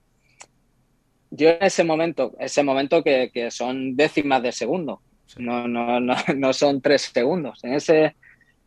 [1.31, 5.01] yo en ese momento, ese momento que, son décimas de segundo,
[5.37, 7.63] no, no, no, no, son tres segundos.
[7.63, 8.15] En ese,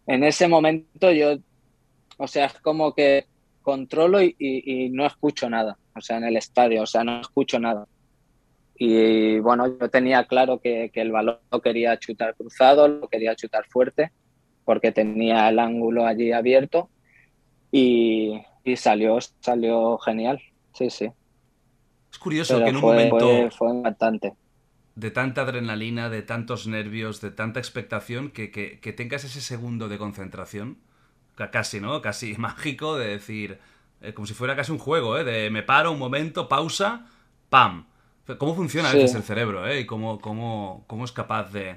[0.07, 1.37] en ese momento yo,
[2.19, 3.27] o sea, es como que
[3.63, 7.87] controlo y, no escucho nada, o sea, en el estadio, o sea, no escucho nada.
[8.79, 13.35] Y bueno, yo tenía claro que, que el balón lo quería chutar cruzado, lo quería
[13.37, 14.13] chutar fuerte,
[14.65, 16.91] porque tenía el ángulo allí abierto
[17.73, 20.41] y, y salió, salió genial.
[20.75, 21.11] Sí, sí.
[22.13, 24.35] Es curioso Pero que en un momento fue, impactante.
[24.95, 29.89] de tanta adrenalina, de tantos nervios, de tanta expectación, que, que- que tengas ese segundo
[29.89, 30.79] de concentración,
[31.37, 32.03] ca- casi, ¿no?
[32.03, 33.59] Casi mágico, de decir,
[34.01, 35.25] eh, como si fuera casi un juego, ¿eh?
[35.25, 37.07] De me paro un momento, pausa,
[37.49, 37.87] ¡pam!
[38.37, 39.01] ¿Cómo funciona a Sí.
[39.01, 39.81] el cerebro, ¿eh?
[39.81, 41.77] Y cómo, cómo, cómo es capaz de,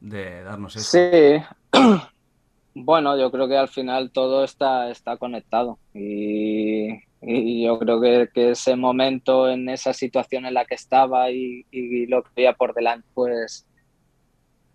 [0.00, 0.90] de darnos eso.
[0.98, 1.42] Sí,
[2.74, 6.88] bueno, yo creo que al final todo está, está conectado y,
[7.22, 11.66] y yo creo que, que ese momento en esa situación en la que estaba y,
[11.70, 13.66] y lo que veía por delante, pues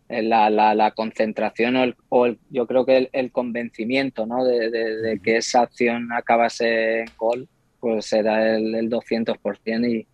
[0.08, 4.26] eh, la, la, la concentración o, el, o el- yo creo que el, el convencimiento
[4.26, 4.44] ¿no?
[4.46, 7.48] de, de- de que esa acción acabase en gol,
[7.80, 10.08] pues era el, el 200% y,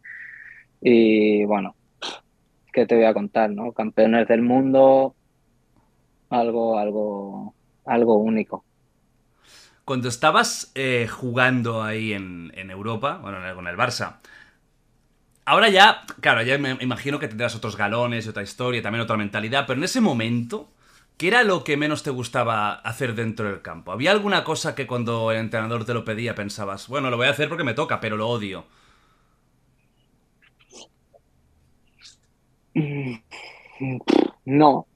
[0.82, 1.76] y bueno,
[2.74, 3.50] ¿qué te voy a contar?
[3.52, 3.72] ¿no?
[3.72, 5.16] Campeones del mundo,
[6.30, 8.64] algo, algo, algo único.
[9.86, 14.18] Cuando estabas eh, jugando ahí en, en Europa, bueno, con el Barça,
[15.46, 19.66] ahora ya, claro, ya me imagino que tendrás otros galones otra historia, también otra mentalidad,
[19.68, 20.70] pero en ese momento,
[21.18, 23.92] ¿qué era lo que menos te gustaba hacer dentro del campo?
[23.92, 27.32] ¿Había alguna cosa que cuando el entrenador te lo pedía pensabas, bueno, lo voy a
[27.32, 28.66] hacer porque me toca, pero lo odio?
[34.46, 34.88] No,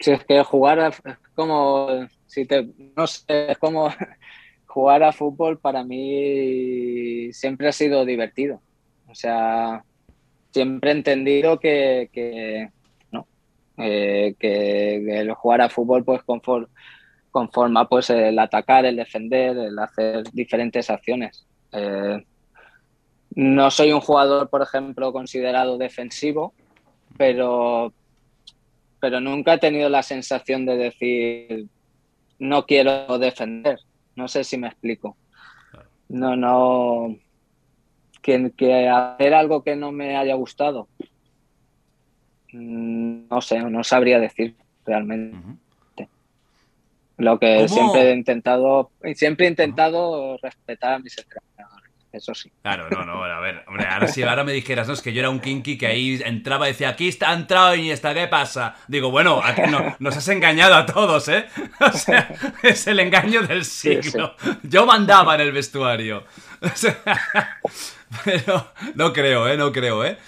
[0.00, 1.88] si es que jugar a- es como,
[2.26, 3.88] si te, no sé, es como
[4.66, 8.62] jugar a fútbol para mí siempre ha sido divertido.
[9.08, 9.84] O sea,
[10.52, 12.70] siempre he entendido que, que,
[13.12, 13.28] ¿no?
[13.78, 16.68] Eh, que el jugar a fútbol pues confor-
[17.30, 21.46] conforma pues el atacar, el defender, el hacer diferentes acciones.
[21.72, 22.24] Eh,
[23.30, 26.54] no soy un jugador, por ejemplo, considerado defensivo,
[27.18, 27.92] pero,
[29.00, 31.66] pero nunca he tenido la sensación de decir
[32.38, 33.78] no quiero defender.
[34.16, 35.16] No sé si me explico.
[36.08, 37.16] No, no.
[38.22, 40.88] Que, que hacer algo que no me haya gustado.
[42.52, 45.38] mm, No sé, no sabría decir realmente.
[47.16, 47.68] Lo que ¿Cómo?
[47.68, 51.77] siempre he intentado, siempre he intentado respetar a mis entrenadores,
[52.18, 52.52] eso sí.
[52.62, 55.20] Claro, no, no, a ver, hombre, ahora si ahora me dijeras, no, es que yo
[55.20, 58.76] era un kinky que ahí entraba y decía, aquí está, ha entrado Iniesta, ¿qué pasa?
[58.88, 61.46] Digo, bueno, no- nos has engañado a todos, ¿eh?
[61.80, 62.28] O sea,
[62.62, 64.36] es el engaño del Sí, siglo.
[64.62, 66.24] Yo mandaba en el vestuario.
[66.60, 66.98] O sea,
[68.24, 69.56] pero no creo, ¿eh?
[69.56, 70.18] No creo, ¿eh?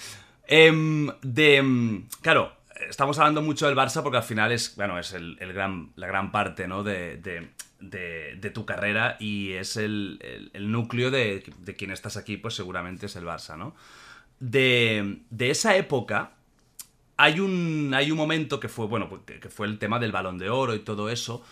[0.46, 2.57] Em, de, em, claro,
[2.88, 6.07] estamos hablando mucho del Barça porque al final es, bueno, es el, el gran, la
[6.07, 6.83] gran parte, ¿no?
[6.83, 11.90] De, de- de- de tu carrera y es el, el- el núcleo de, de quien
[11.90, 13.74] estás aquí, pues seguramente es el Barça, ¿no?
[14.40, 16.32] De, de esa época
[17.16, 20.38] hay un, hay un momento que fue, bueno, pues, que, fue el tema del balón
[20.38, 21.42] de oro y todo eso.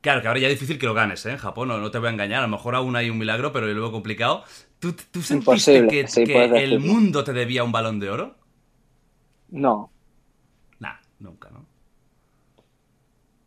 [0.00, 1.32] Claro, que ahora ya es difícil que lo ganes, ¿eh?
[1.32, 3.52] En Japón, no, no te voy a engañar, a lo mejor aún hay un milagro,
[3.52, 4.44] pero luego complicado.
[4.78, 8.36] ¿Tú, tú sentiste Imposible, que, sí, que el mundo te debía un balón de oro?
[9.50, 9.90] No,
[10.80, 11.66] Nah, nunca, ¿no?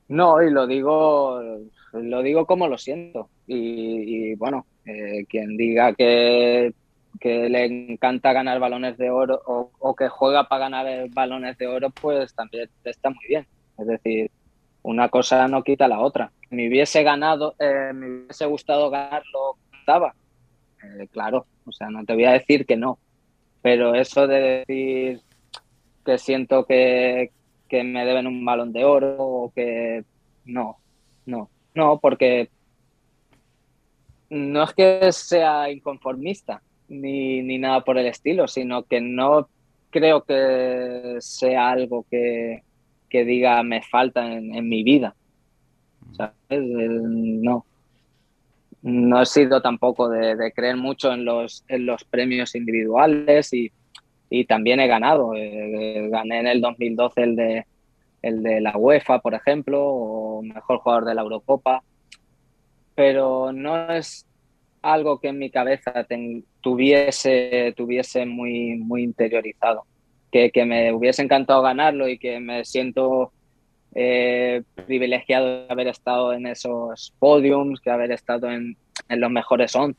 [0.07, 1.39] no, y lo digo,
[1.93, 3.29] lo digo como lo siento.
[3.47, 6.73] Y, bueno, eh, quien diga que,
[7.19, 11.67] que le encanta ganar balones de oro o, o que juega para ganar balones de
[11.67, 13.47] oro, pues también está muy bien.
[13.77, 14.31] Es decir,
[14.83, 16.31] una cosa no quita la otra.
[16.49, 20.13] Me hubiese ganado, eh, me hubiese gustado ganarlo, estaba.
[20.83, 22.99] Eh, claro, o sea, no te voy a decir que no.
[23.61, 25.21] Pero eso de decir
[26.05, 27.31] que siento que,
[27.67, 30.03] que me deben un balón de oro o que
[30.45, 30.77] no,
[31.25, 32.49] no, no, porque
[34.29, 39.49] no es que sea inconformista ni, ni nada por el estilo, sino que no
[39.89, 42.63] creo que sea algo que,
[43.09, 45.15] que diga me falta en, en mi vida.
[46.11, 46.33] ¿Sabes?
[46.49, 47.65] No.
[48.81, 53.71] No he sido tampoco de, de creer mucho en los, en los premios individuales y,
[54.29, 55.33] y también he ganado.
[55.35, 57.65] Eh, gané en el 2012 el de,
[58.21, 61.83] el de la UEFA, por ejemplo, o mejor jugador de la Eurocopa.
[62.95, 64.25] Pero no es
[64.81, 66.05] algo que en mi cabeza
[66.61, 69.85] tuviese, tuviese muy, muy interiorizado.
[70.31, 73.31] Que, que me hubiese encantado ganarlo y que me siento
[73.95, 78.77] eh, privilegiado de haber estado en esos podiums, que haber estado en,
[79.09, 79.97] los mejores once,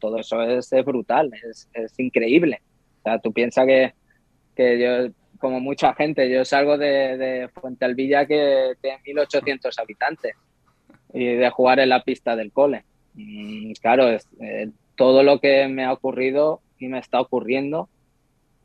[0.00, 2.60] todo eso es, brutal, es, es increíble.
[2.98, 3.94] O sea, tú piensas que,
[4.56, 10.34] que yo, como mucha gente, yo salgo de, de Fuente Alvilla que tiene 1.800 habitantes
[11.12, 12.86] y de jugar en la pista del cole.
[13.12, 17.90] Mm, claro, es, eh, todo lo que me ha ocurrido y me está ocurriendo,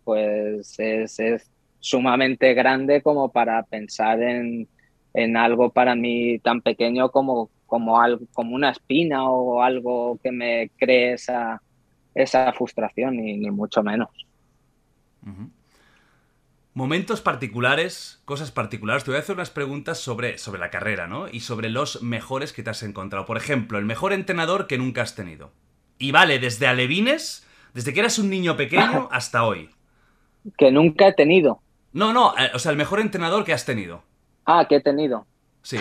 [0.05, 4.69] pues es, sumamente grande como para pensar en,
[5.13, 10.31] en algo para mí tan pequeño como, como, algo, como una espina o algo que
[10.31, 11.61] me cree esa,
[12.53, 14.07] frustración, ni mucho menos.
[16.73, 19.03] Momentos particulares, cosas particulares.
[19.03, 21.27] Te voy a hacer unas preguntas sobre, sobre la carrera, ¿no?
[21.27, 23.25] Y sobre los mejores que te has encontrado.
[23.25, 25.51] Por ejemplo, el mejor entrenador que nunca has tenido.
[25.97, 29.69] Y vale, desde Alevines, desde que eras un niño pequeño hasta hoy.
[30.57, 31.59] Que nunca he tenido.
[31.91, 34.03] No, no, eh, o sea, el mejor entrenador que has tenido.
[34.45, 35.25] Ah, que he tenido.
[35.63, 35.77] Sí.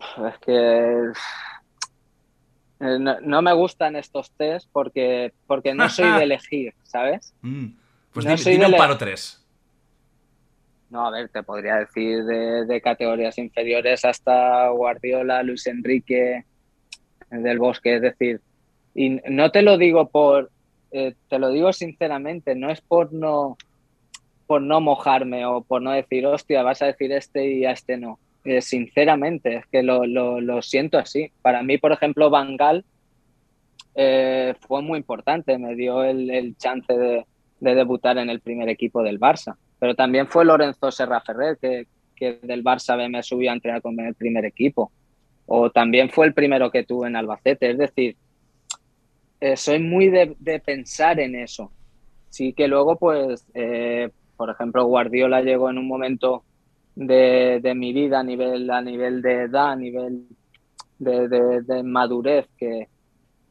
[0.00, 1.12] Es que
[2.80, 7.32] eh, no, no me gustan estos test porque, porque no soy de elegir, ¿sabes?
[7.42, 7.81] Mm.
[8.12, 9.38] Pues No dime un paro tres.
[10.90, 16.44] No, a ver, te podría decir de, de categorías inferiores hasta Guardiola, Luis Enrique,
[17.30, 18.40] del Bosque, es decir,
[18.94, 20.50] y no te lo digo por,
[20.90, 23.56] eh, te lo digo sinceramente, no es por no,
[24.46, 27.96] por no mojarme o por no decir, hostia, vas a decir este y a este
[27.96, 28.18] no.
[28.44, 31.30] Eh, sinceramente, es que lo, lo, lo siento así.
[31.42, 32.84] Para mí, por ejemplo, Van Gaal
[33.94, 37.24] eh, fue muy importante, me dio el, el chance de,
[37.62, 39.56] de debutar en el primer equipo del Barça.
[39.78, 43.80] Pero también fue Lorenzo Serra Ferrer, que, que del Barça B me subió a entrenar
[43.80, 44.90] con el primer equipo.
[45.46, 47.70] O también fue el primero que tuve en Albacete.
[47.70, 48.16] Es decir,
[49.40, 51.70] eh, soy muy de, pensar en eso.
[52.30, 56.42] Sí que luego, pues, eh, por ejemplo, Guardiola llegó en un momento
[56.96, 60.26] de, mi vida a nivel, a nivel de edad, a nivel
[60.98, 62.88] de madurez, que,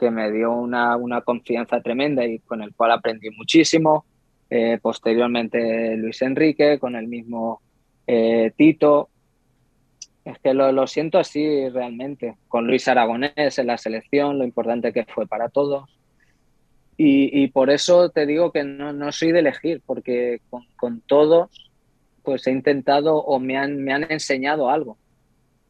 [0.01, 4.03] que me dio una, una confianza tremenda y con el cual aprendí muchísimo.
[4.49, 7.61] Eh, posteriormente Luis Enrique, con el mismo
[8.07, 9.09] eh, Tito.
[10.25, 12.35] Es que lo, lo siento así realmente.
[12.47, 15.87] Con Luis Aragonés en la selección, lo importante que fue para todos.
[16.97, 21.01] Y, y por eso te digo que no, no soy de elegir, porque con, con
[21.01, 21.71] todos
[22.23, 24.97] pues he intentado o me han, me han enseñado algo.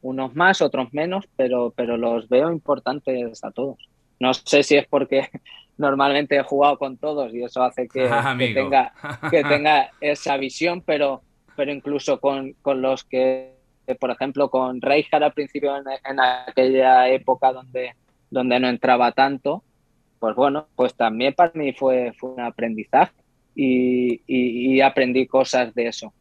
[0.00, 3.91] Unos más, otros menos, pero, pero los veo importantes a todos.
[4.22, 5.28] No sé si es porque
[5.78, 8.92] normalmente he jugado con todos y eso hace que, Ah, tenga,
[9.30, 11.22] que tenga esa visión, pero,
[11.56, 13.54] pero incluso con, con los que,
[14.00, 17.94] por ejemplo, con Rijkaard al principio en, en aquella época donde,
[18.30, 19.62] donde no entraba tanto,
[20.20, 23.12] pues bueno, pues también para mí fue, fue un aprendizaje
[23.56, 26.12] y, y- y aprendí cosas de eso.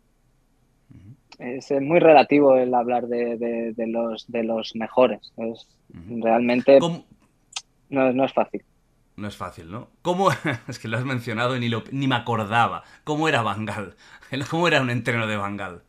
[1.40, 5.32] Es muy relativo el hablar de, de- de los, de los mejores.
[5.38, 5.68] Es,
[6.20, 7.04] realmente ¿Cómo-
[7.92, 8.64] no, no es fácil.
[9.18, 9.90] No es fácil, ¿no?
[10.02, 10.30] ¿Cómo?
[10.68, 12.84] Es que lo has mencionado y ni, lo- ni me acordaba.
[13.04, 13.96] ¿Cómo era Bangal?
[14.50, 15.84] ¿Cómo era un entreno de Bangal?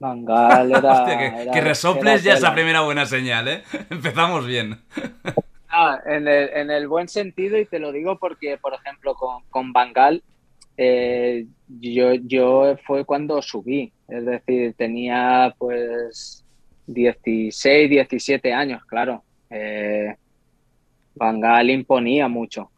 [0.00, 3.48] Van Gaal era, Hostia, que, era- que resoples era ya es la primera buena señal,
[3.48, 3.62] ¿eh?
[3.90, 4.80] Empezamos bien.
[5.68, 9.42] Ah, en, el, en el buen sentido, y te lo digo porque, por ejemplo, con,
[9.50, 10.22] con Bangal,
[10.76, 16.44] eh, yo, yo fue cuando subí, es decir, tenía pues
[16.86, 19.24] 16, 17 años, claro.
[19.50, 20.14] Eh,
[21.14, 22.70] Van Gaal imponía mucho.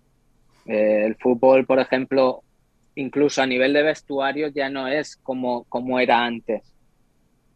[0.67, 2.43] Eh, el fútbol, por ejemplo,
[2.95, 6.63] incluso a nivel de vestuario ya no es como, como era antes.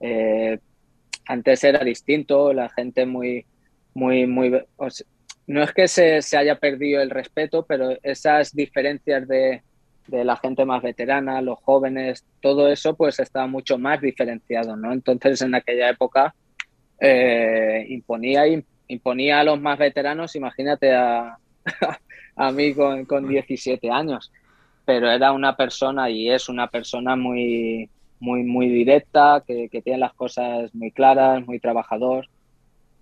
[0.00, 0.58] Eh,
[1.26, 3.46] antes era distinto, la gente muy,
[3.94, 4.52] muy, muy...
[5.46, 9.62] no es que se, se haya perdido el respeto, pero esas diferencias de,
[10.06, 14.92] de la gente más veterana, los jóvenes, todo eso pues está mucho más diferenciado, ¿no?
[14.92, 16.34] Entonces en aquella época
[17.00, 18.42] eh, imponía,
[18.88, 21.38] imponía a los más veteranos, imagínate a,
[22.36, 24.32] a mí con, con 17 años,
[24.84, 27.88] pero era una persona y es una persona muy,
[28.20, 32.28] muy, muy directa, que, que tiene las cosas muy claras, muy trabajador.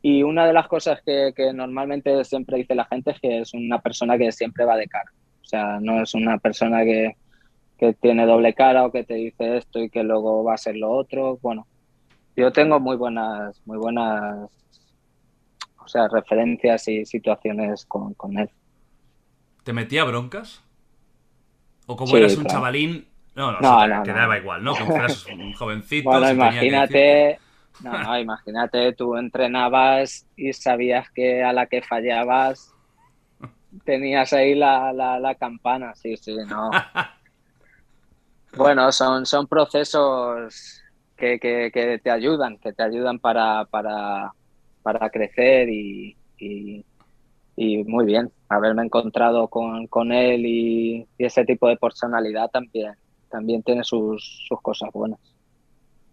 [0.02, 3.54] Y una de las cosas que, que, normalmente siempre dice la gente es que es
[3.54, 5.10] una persona que siempre va de cara.
[5.42, 7.16] O sea, no es una persona que,
[7.78, 10.76] que tiene doble cara o que te dice esto y que luego va a ser
[10.76, 11.38] lo otro.
[11.40, 11.66] Bueno,
[12.36, 14.50] yo tengo muy buenas, muy buenas,
[15.84, 18.50] o sea, referencias y situaciones con, con él.
[19.64, 20.62] ¿Te metía broncas?
[21.86, 22.58] ¿O como Sí, eras un claro.
[22.58, 23.08] chavalín?
[23.34, 24.18] No, no, No, o sea, no, te no.
[24.18, 24.76] daba igual, ¿no?
[24.76, 26.08] Como fueras un jovencito.
[26.10, 27.38] Bueno, que imagínate,
[27.78, 32.76] no, no, imagínate, tú entrenabas y sabías que a la que fallabas
[33.84, 36.70] tenías ahí la, la, la campana, sí, sí, no.
[38.56, 40.82] Bueno, son, son procesos
[41.16, 44.32] que, que, que te ayudan, que te ayudan para, para,
[44.82, 46.84] para crecer y, y,
[47.56, 48.30] y muy bien.
[48.48, 52.92] Haberme encontrado con, con él y, y ese tipo de personalidad también,
[53.30, 55.20] también tiene sus, sus cosas buenas.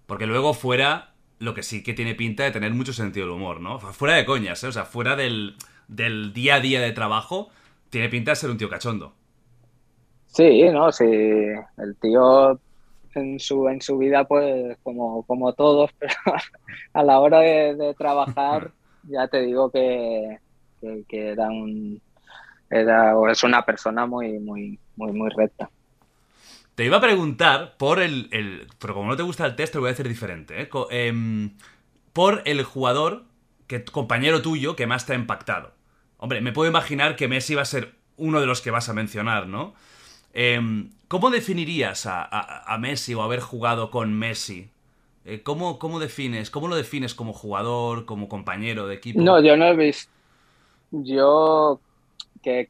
[0.06, 3.62] Porque luego fuera, lo que sí que tiene pinta de tener mucho sentido del humor,
[3.62, 3.80] ¿no?
[3.80, 4.68] Fuera de coñas, ¿eh?
[4.68, 5.56] O sea, fuera del,
[5.88, 7.50] del día a día de trabajo,
[7.90, 9.14] tiene pinta de ser un tío cachondo.
[10.28, 11.06] Sí, no, sí.
[11.06, 12.60] El tío
[13.16, 16.14] en su, en su vida, pues como, como todos, pero
[16.94, 18.72] a la hora de, trabajar,
[19.04, 20.40] ya te digo que,
[21.08, 22.02] que, era un
[22.70, 25.70] era o es una persona muy, muy, muy, muy recta.
[26.76, 28.30] Te iba a preguntar por el,
[28.80, 30.62] Pero como no te gusta el test, te lo voy a decir diferente.
[30.62, 30.70] ¿eh?
[30.92, 31.58] Em,
[32.14, 33.26] por el jugador,
[33.68, 35.74] que compañero tuyo, que más te ha impactado.
[36.18, 38.94] Hombre, me puedo imaginar que Messi va a ser uno de los que vas a
[38.94, 39.74] mencionar, ¿no?
[40.34, 44.70] Em, ¿Cómo definirías a, Messi o haber jugado con Messi?
[45.26, 46.52] Eh, ¿cómo, ¿Cómo defines?
[46.52, 49.20] ¿Cómo lo defines como jugador, como compañero de equipo?
[49.20, 50.12] No, yo no he visto.
[50.92, 51.80] Yo
[52.44, 52.70] que,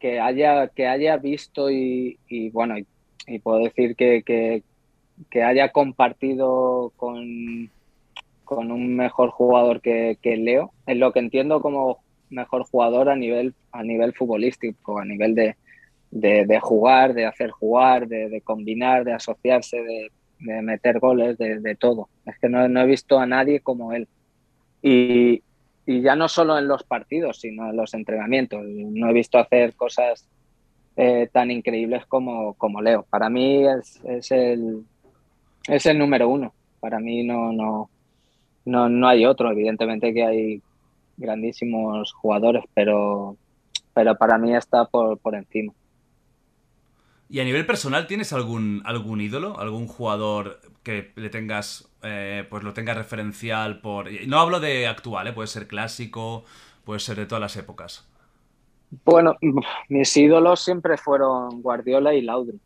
[0.00, 2.18] que haya, que haya visto y,
[2.52, 2.76] bueno,
[3.26, 7.70] y, puedo decir que, que, haya compartido con,
[8.44, 11.98] con un mejor jugador que, Leo, es lo que entiendo como
[12.30, 15.56] mejor jugador a nivel, a nivel futbolístico, a nivel de,
[16.14, 22.08] de, jugar, de hacer jugar, de, combinar, de asociarse, de, meter goles, de, todo.
[22.24, 24.06] Es que no, he visto a nadie como él.
[24.80, 25.42] Y,
[25.86, 28.64] y, ya no solo en los partidos, sino en los entrenamientos.
[28.64, 30.28] No he visto hacer cosas
[30.96, 33.04] eh, tan increíbles como, como Leo.
[33.10, 34.84] Para mí es, es, el,
[35.66, 36.54] es el número uno.
[36.78, 37.90] Para mí no, no,
[38.66, 39.50] no, no hay otro.
[39.50, 40.62] Evidentemente que hay
[41.16, 43.36] grandísimos jugadores, pero,
[43.94, 45.72] pero para mí está por, por encima.
[47.28, 49.58] ¿Y a nivel personal tienes algún, algún ídolo?
[49.58, 54.08] ¿Algún jugador que le tengas, eh, pues lo tengas referencial por...
[54.26, 55.32] No hablo de actual, ¿eh?
[55.32, 56.44] puede ser clásico,
[56.84, 58.06] puede ser de todas las épocas.
[59.04, 59.36] Bueno,
[59.88, 62.60] mis ídolos siempre fueron Guardiola y Laudrup.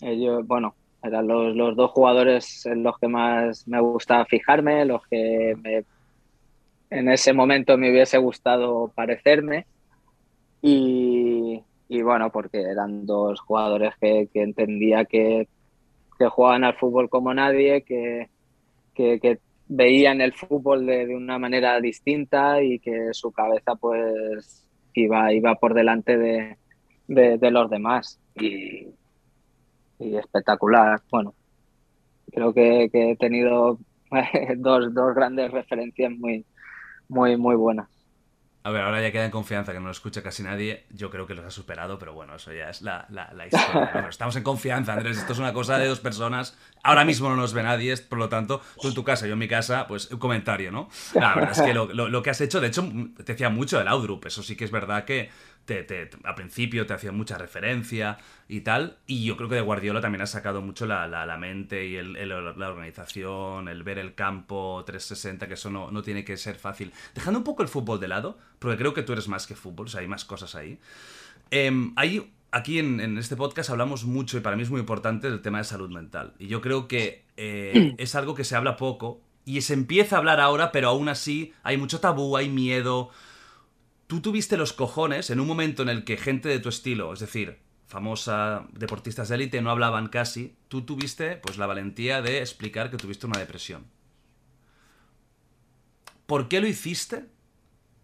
[0.00, 5.06] Ellos, bueno, eran los, los, dos jugadores en los que más me gustaba fijarme, los
[5.06, 5.84] que me
[6.92, 9.66] en ese momento me hubiese gustado parecerme.
[10.60, 11.11] Y,
[12.00, 15.48] bueno, porque eran dos jugadores que, entendía que,
[16.18, 18.30] que, jugaban al fútbol como nadie, que,
[18.94, 19.38] que,
[19.68, 25.74] veían el fútbol de, una manera distinta y que su cabeza pues iba, iba por
[25.74, 26.56] delante de,
[27.08, 28.18] de, los demás.
[28.36, 28.88] Y,
[29.98, 31.00] y, espectacular.
[31.10, 31.34] Bueno,
[32.32, 33.78] creo que, he tenido
[34.56, 36.46] dos, dos grandes referencias muy,
[37.08, 38.01] muy, muy buenas.
[38.64, 40.84] A ver, ahora ya queda en confianza, que no lo escucha casi nadie.
[40.90, 44.06] Yo creo que los ha superado, pero bueno, eso ya es la, la, historia.
[44.08, 45.18] estamos en confianza, Andrés.
[45.18, 46.56] Esto es una cosa de dos personas.
[46.84, 49.40] Ahora mismo no nos ve nadie, por lo tanto, tú en tu casa, yo en
[49.40, 50.88] mi casa, pues un comentario, ¿no?
[51.14, 54.26] La verdad es que lo, que has hecho, de hecho, te decía mucho del Audrup.
[54.26, 55.30] Eso sí que es verdad que
[55.64, 58.98] te, te, a principio te hacía mucha referencia y tal.
[59.06, 62.28] Y yo creo que de Guardiola también ha sacado mucho la, la, mente y el,
[62.28, 66.92] la organización, el ver el campo 360, que eso no, no, tiene que ser fácil.
[67.14, 69.86] Dejando un poco el fútbol de lado, porque creo que tú eres más que fútbol,
[69.86, 70.78] o sea, hay más cosas ahí.
[71.50, 75.30] Em, hay, aquí en, en, este podcast hablamos mucho, y para mí es muy importante,
[75.30, 76.34] del tema de salud mental.
[76.38, 80.18] Y yo creo que eh, es algo que se habla poco y se empieza a
[80.18, 83.10] hablar ahora, pero aún así hay mucho tabú, hay miedo
[84.12, 87.20] tú tuviste los cojones en un momento en el que gente de tu estilo, es
[87.20, 92.90] decir, famosa, deportistas de élite, no hablaban casi, tú tuviste pues la valentía de explicar
[92.90, 93.86] que tuviste una depresión.
[96.26, 97.24] ¿Por qué lo hiciste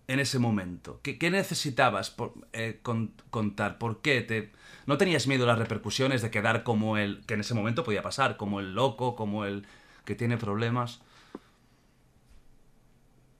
[0.06, 0.98] en ese momento?
[1.02, 2.16] ¿Qué, necesitabas
[2.54, 2.80] eh,
[3.28, 3.76] contar?
[3.76, 4.50] ¿Por qué te...
[4.86, 7.20] ¿No tenías miedo a las repercusiones de quedar como el...
[7.26, 9.66] que en ese momento podía pasar, como el loco, como el
[10.06, 11.02] que tiene problemas?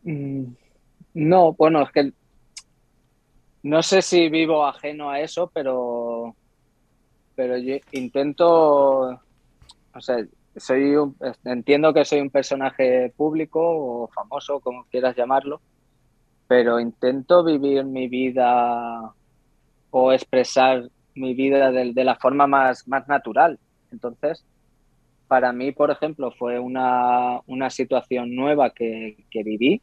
[0.03, 0.49] Mm,
[1.15, 2.13] no, bueno, es que
[3.63, 6.35] no sé si vivo ajeno a eso, pero,
[7.35, 10.25] pero yo intento, o sea,
[10.57, 10.95] soy
[11.45, 15.61] entiendo que soy un personaje público o famoso, como quieras llamarlo,
[16.47, 19.13] pero intento vivir mi vida
[19.91, 23.59] o expresar mi vida de, la forma más, más natural.
[23.91, 24.45] Entonces,
[25.27, 29.83] para mí, por ejemplo, fue una, situación nueva que, viví,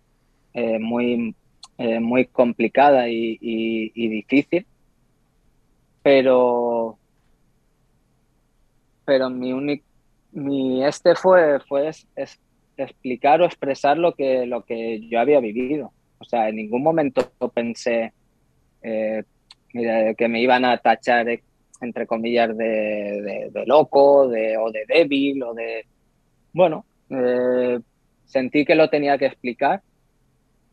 [0.53, 1.36] eh, muy,
[1.78, 4.65] eh, muy complicada y, difícil,
[6.01, 6.97] pero,
[9.03, 9.82] pero mi,
[10.32, 12.07] mi este fue, fue es,
[12.78, 15.91] explicar o expresar lo que, lo que yo había vivido.
[16.19, 18.13] O sea, en ningún momento pensé
[18.82, 19.23] eh,
[20.17, 21.43] que me iban a tachar, eh,
[21.82, 25.86] entre comillas, de, loco de, o de débil o de...
[26.53, 26.86] Bueno,
[28.26, 29.82] sentí que lo tenía que explicar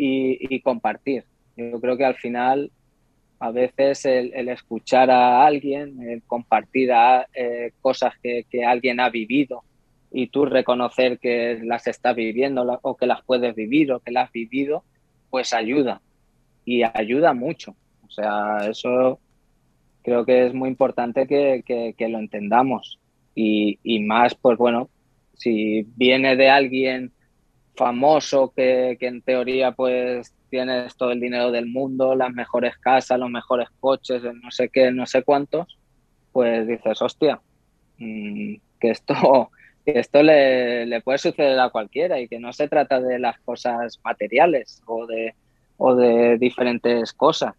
[0.05, 1.25] y, compartir.
[1.57, 2.71] Yo creo que al final
[3.39, 6.91] a veces el, escuchar a alguien, el compartir
[7.35, 9.63] eh, cosas que, alguien ha vivido
[10.11, 14.27] y tú reconocer que las estás viviendo o que las puedes vivir o que las
[14.27, 14.85] has vivido,
[15.31, 16.01] pues ayuda.
[16.65, 17.75] y ayuda mucho.
[18.07, 19.19] O sea, eso
[20.03, 21.63] creo que es muy importante que,
[21.97, 22.99] que, lo entendamos.
[23.35, 24.91] Y, y, más, pues bueno,
[25.35, 27.13] si viene de alguien
[27.75, 33.19] famoso que, que, en teoría pues tienes todo el dinero del mundo, las mejores casas,
[33.19, 35.79] los mejores coches, no sé qué, no sé cuántos,
[36.33, 37.41] pues dices, hostia,
[37.99, 39.15] mm, que esto,
[39.85, 43.39] que esto le, le, puede suceder a cualquiera y que no se trata de las
[43.41, 45.35] cosas materiales o de,
[45.79, 47.55] o de diferentes cosas.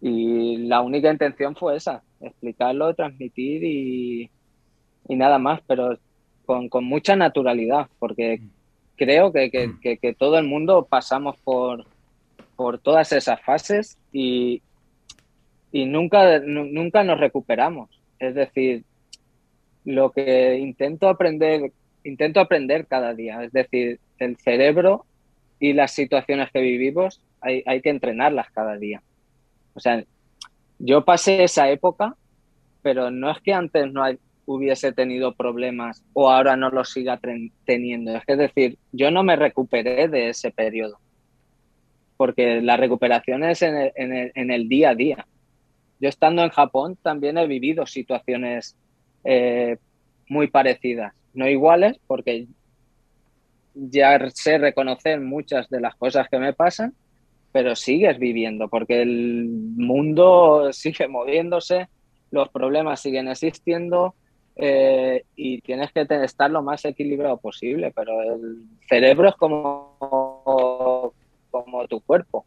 [0.00, 4.30] Y la única intención fue esa, explicarlo, transmitir y,
[5.08, 5.96] y nada más, pero
[6.44, 8.42] con, con, mucha naturalidad, porque
[8.96, 11.86] creo que, que, que, todo el mundo pasamos por,
[12.56, 14.62] por todas esas fases y,
[15.72, 17.90] y nunca, nunca nos recuperamos.
[18.18, 18.84] Es decir,
[19.84, 21.72] lo que intento aprender,
[22.04, 25.04] intento aprender cada día, es decir, el cerebro
[25.58, 29.02] y las situaciones que vivimos hay, hay que entrenarlas cada día.
[29.74, 30.02] O sea,
[30.78, 32.16] yo pasé esa época,
[32.82, 34.04] pero no es que antes no
[34.46, 37.18] hubiese tenido problemas o ahora no los siga
[37.64, 38.20] teniendo.
[38.26, 40.98] Es, decir, yo no me recuperé de ese periodo,
[42.16, 45.26] porque la recuperación es en el, día a día.
[46.00, 48.76] Yo estando en Japón también he vivido situaciones
[49.24, 49.78] eh,
[50.28, 52.46] muy parecidas, no iguales, porque
[53.74, 56.94] ya sé reconocer muchas de las cosas que me pasan,
[57.52, 61.88] pero sigues viviendo, porque el mundo sigue moviéndose,
[62.30, 64.14] los problemas siguen existiendo
[64.56, 71.12] eh, y tienes que estar lo más equilibrado posible, pero el cerebro es como,
[71.50, 72.46] como tu cuerpo.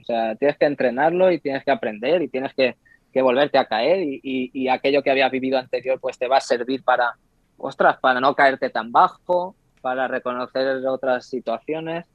[0.00, 2.76] O sea, tienes que entrenarlo y tienes que aprender y tienes que,
[3.12, 6.40] que volverte a caer y, y, aquello que habías vivido anterior pues te va a
[6.40, 7.12] servir para,
[7.56, 12.06] ostras, para no caerte tan bajo, para reconocer otras situaciones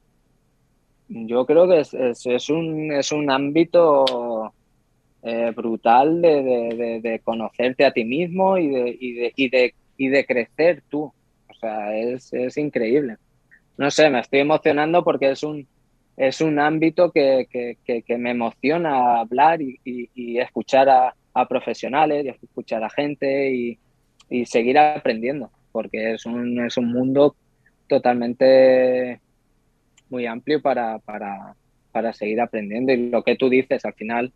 [1.08, 4.52] yo creo que es, es, un, es un ámbito
[5.22, 10.82] eh, brutal de, de, de, conocerte a ti mismo y de, y y y crecer
[10.88, 11.12] tú.
[11.48, 13.16] O sea, es, es, increíble.
[13.76, 15.66] No sé, me estoy emocionando porque es un,
[16.16, 22.28] es un ámbito que, que, que, me emociona hablar y, escuchar a, a, profesionales y
[22.28, 23.78] escuchar a gente y,
[24.30, 27.34] y seguir aprendiendo, porque es un, es un mundo
[27.88, 29.20] totalmente
[30.10, 31.54] muy amplio para, para,
[31.92, 32.92] para seguir aprendiendo.
[32.92, 34.32] Y lo que tú dices, al final,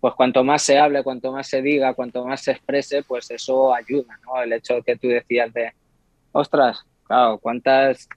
[0.00, 3.74] pues cuanto más se hable, cuanto más se diga, cuanto más se exprese, pues eso
[3.74, 4.42] ayuda, ¿no?
[4.42, 5.72] El hecho que tú decías de,
[6.32, 8.08] ostras, claro, ¿cuántas,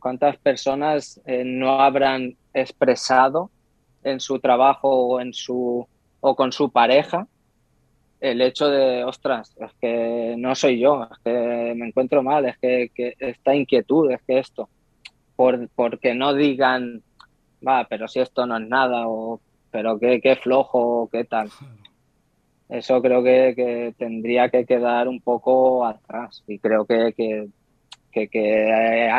[0.00, 3.50] cuántas personas eh, no habrán expresado
[4.02, 5.86] en su trabajo o, en su,
[6.20, 7.26] o con su pareja
[8.20, 12.56] el hecho de, ostras, es que no soy yo, es que me encuentro mal, es
[12.58, 14.68] que, que esta inquietud, es que esto
[15.34, 17.02] por, porque no digan,
[17.66, 19.40] va, pero si esto no es nada, o
[19.72, 21.50] pero qué, qué flojo, qué tal.
[22.68, 27.12] Eso creo que, que, tendría que quedar un poco atrás y creo que,
[28.12, 29.10] que, que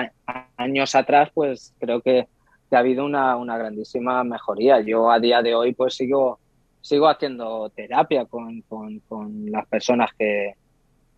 [0.55, 2.27] años atrás pues creo que,
[2.71, 4.79] ha habido una, una, grandísima mejoría.
[4.79, 6.39] Yo a día de hoy pues sigo,
[6.81, 10.53] sigo haciendo terapia con, con, con las personas que,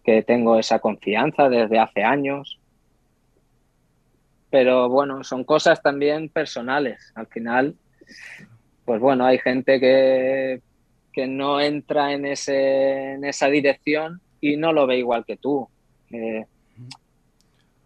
[0.04, 2.60] que tengo esa confianza desde hace años
[4.56, 7.12] pero bueno, son cosas también personales.
[7.16, 7.76] Al final,
[8.86, 10.62] pues bueno, hay gente que,
[11.12, 15.68] que no entra en, ese, en esa dirección y no lo ve igual que tú.
[16.12, 16.46] Eh,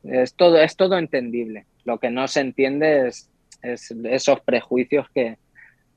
[0.03, 1.65] es, todo, es todo entendible.
[1.85, 3.29] Lo que no se entiende es,
[3.61, 5.37] es esos prejuicios que,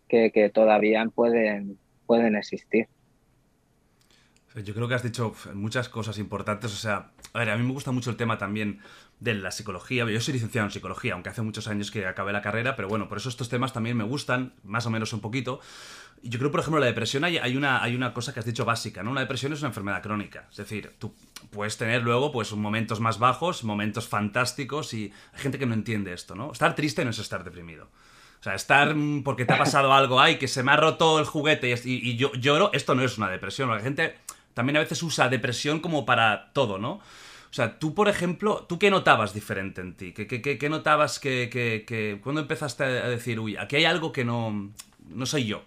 [0.09, 2.87] que, que, todavía pueden, pueden existir.
[4.55, 6.73] Yo creo que has dicho muchas cosas importantes.
[6.73, 8.81] O sea, a ver, a mí me gusta mucho el tema también
[9.19, 10.05] de la psicología.
[10.05, 13.09] Yo soy licenciado en psicología, aunque hace muchos años que acabé la carrera, pero bueno,
[13.09, 15.61] por eso estos temas también me gustan, más o menos un poquito.
[16.23, 18.65] Yo creo, por ejemplo, la depresión hay, hay, una, hay una cosa que has dicho
[18.65, 19.11] básica, ¿no?
[19.11, 20.47] Una depresión es una enfermedad crónica.
[20.51, 21.15] Es decir, tú
[21.51, 26.13] puedes tener luego pues momentos más bajos, momentos fantásticos y hay gente que no entiende
[26.13, 26.53] esto, ¿no?
[26.53, 27.89] Estar triste no es estar deprimido.
[28.41, 28.95] O sea, estar
[29.25, 32.17] porque te ha pasado algo, ay, que se me ha roto el juguete y, y
[32.17, 33.71] yo lloro, esto no es una depresión.
[33.71, 34.17] La gente
[34.55, 37.01] también a veces usa depresión como para todo, ¿no?
[37.53, 40.13] O sea, tú, por ejemplo, ¿tú qué notabas diferente en ti?
[40.13, 44.11] ¿Qué, qué, qué, notabas que, que, que, cuando empezaste a decir, uy, aquí hay algo
[44.11, 44.71] que no,
[45.11, 45.61] no soy yo?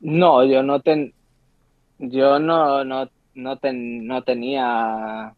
[0.00, 1.12] No, yo no ten,
[1.98, 5.34] yo no, no, no, ten, no tenía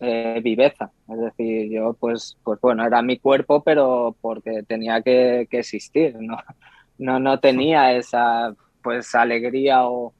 [0.00, 0.90] eh, viveza.
[1.08, 6.38] Es decir, yo pues, pues bueno, era mi cuerpo, pero porque tenía que, existir, ¿no?
[6.98, 10.12] No, no tenía esa pues alegría o,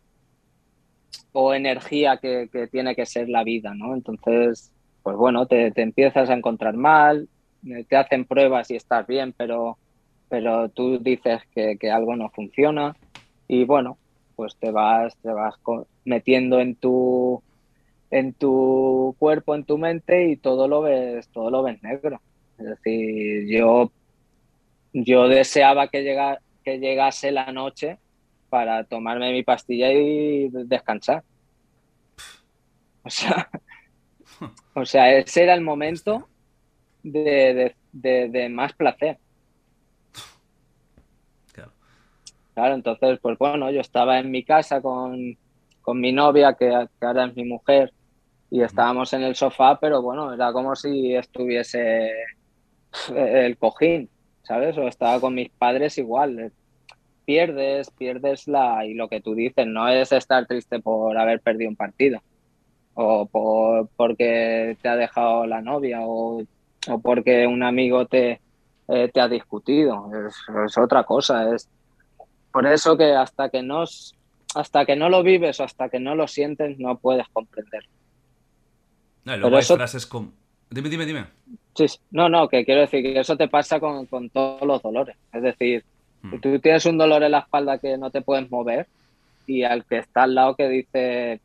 [1.33, 3.95] o energía que, que, tiene que ser la vida, ¿no?
[3.95, 4.73] Entonces,
[5.03, 7.29] pues bueno, te, te, empiezas a encontrar mal,
[7.89, 9.79] te hacen pruebas y estás bien, pero,
[10.29, 12.97] pero tú dices que, que algo no funciona
[13.47, 13.99] y bueno,
[14.37, 15.55] pues te vas, te vas
[16.05, 17.43] metiendo en tu
[18.11, 22.21] en tu cuerpo, en tu mente y todo lo ves, todo lo ves negro.
[22.59, 23.93] Es decir, yo,
[24.93, 27.99] yo deseaba que, que llegase la noche
[28.49, 31.23] para tomarme mi pastilla y descansar.
[33.05, 33.49] O sea,
[34.75, 36.29] o sea ese era el momento
[37.03, 37.75] de,
[38.51, 39.19] más placer.
[42.55, 42.75] Claro.
[42.75, 45.37] entonces, pues bueno, yo estaba en mi casa con,
[45.95, 47.93] mi novia, que, ahora es mi mujer,
[48.51, 52.11] y estábamos en el sofá, pero bueno, era como si estuviese
[53.15, 54.11] el cojín,
[54.43, 54.77] ¿sabes?
[54.77, 56.53] O estaba con mis padres igual
[57.29, 58.87] pierdes, pierdes la...
[58.87, 62.23] Y lo que tú dices, no es estar triste por haber perdido un partido
[62.95, 66.43] o por, porque te ha dejado la novia o,
[66.89, 68.41] o porque un amigo te,
[68.89, 70.11] eh, te ha discutido.
[70.27, 71.55] Es, otra cosa.
[71.55, 71.69] Es
[72.51, 73.85] por eso que hasta que no
[74.55, 77.85] hasta que no lo vives o hasta que no lo sientes no puedes comprender.
[79.27, 80.33] No, luego hay frases como...
[80.71, 81.27] Dime, dime, dime.
[81.75, 85.17] Sí, no, no, que quiero decir que eso te pasa con, con todos los dolores.
[85.31, 85.85] Es decir,
[86.23, 86.39] Mm.
[86.39, 88.87] Tú tienes un dolor en la espalda que no te puedes mover
[89.47, 91.41] y al que está al lado que dice,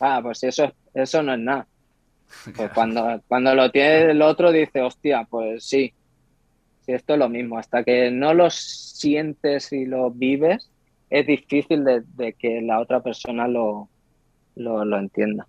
[0.00, 1.66] ah, pues eso, eso no es nada.
[2.56, 5.94] Pues cuando, cuando lo tiene el otro dice, hostia, pues sí,
[6.84, 7.58] sí, esto es lo mismo.
[7.58, 10.70] Hasta que no lo sientes y lo vives,
[11.08, 13.88] es difícil de, que la otra persona lo,
[14.56, 15.46] lo, lo entienda.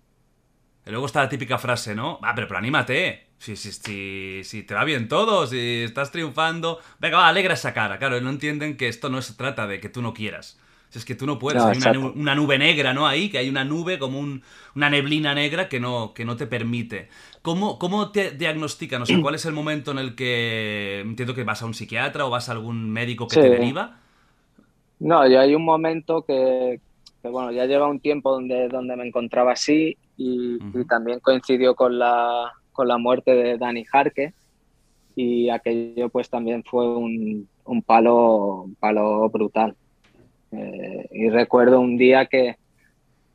[0.86, 2.18] Y luego está la típica frase, ¿no?
[2.22, 3.29] Ah, pero, pero anímate.
[3.40, 6.78] Si, si, si, si, te va bien todo, si estás triunfando.
[6.98, 7.98] Venga, va, alegra esa cara.
[7.98, 10.60] Claro, no entienden que esto no se trata de que tú no quieras.
[10.90, 13.06] Si es que tú no puedes, hay una nube, negra, ¿no?
[13.06, 17.08] Ahí, que hay una nube como una neblina negra que no, que no te permite.
[17.40, 19.00] ¿Cómo, cómo te diagnostican?
[19.00, 22.26] O sea, ¿cuál es el momento en el que entiendo que vas a un psiquiatra
[22.26, 24.00] o vas a algún médico que te deriva?
[24.98, 26.78] No, ya hay un momento que,
[27.22, 31.98] que, bueno, ya lleva un tiempo donde, donde me encontraba así y, también coincidió con
[31.98, 34.32] la, con la muerte de Dani Jarque
[35.14, 39.76] y aquello pues también fue un, un palo, palo brutal.
[40.52, 42.56] Eh, y recuerdo un día que,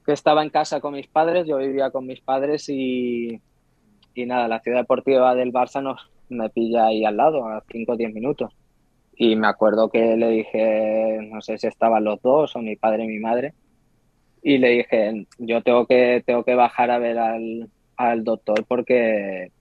[0.06, 3.40] que, estaba en casa con mis padres, yo vivía con mis padres y,
[4.14, 7.92] y nada, la ciudad deportiva del Barça nos, me pilla ahí al lado, a 5
[7.92, 8.54] o 10 minutos.
[9.18, 13.06] Y me acuerdo que le dije, no sé si estaban los dos o mi padre
[13.06, 13.54] y mi madre,
[14.44, 19.52] y le dije, yo tengo que, tengo que bajar a ver al, al doctor porque,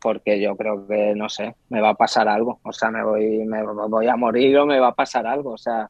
[0.00, 2.60] porque yo creo que, no sé, me va a pasar algo.
[2.62, 5.52] O sea, me voy, me voy a morir o me va a pasar algo.
[5.52, 5.88] O sea,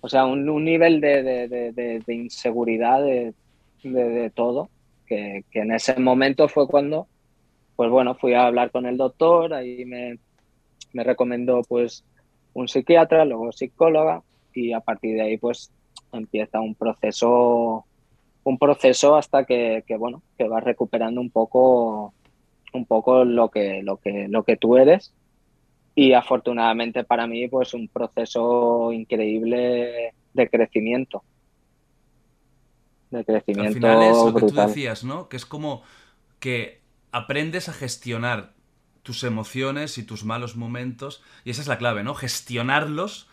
[0.00, 4.68] o sea un, un nivel de, de, de, inseguridad de, todo,
[5.06, 7.06] que, que, en ese momento fue cuando,
[7.76, 10.18] pues bueno, fui a hablar con el doctor, ahí me,
[10.92, 12.04] me recomendó pues
[12.52, 14.22] un psiquiatra, luego psicóloga,
[14.54, 15.70] y a partir de ahí pues
[16.12, 17.84] empieza un proceso
[18.44, 22.14] un proceso hasta que, bueno que vas recuperando un poco
[22.72, 25.12] un poco lo que lo que lo que tú eres.
[25.94, 31.22] Y afortunadamente para mí pues un proceso increíble de crecimiento.
[33.10, 35.82] De crecimiento Al final es lo que tú decías no que es como
[36.40, 36.80] que
[37.12, 38.54] aprendes a gestionar
[39.02, 43.28] tus emociones y tus malos momentos y esa es la clave no gestionarlos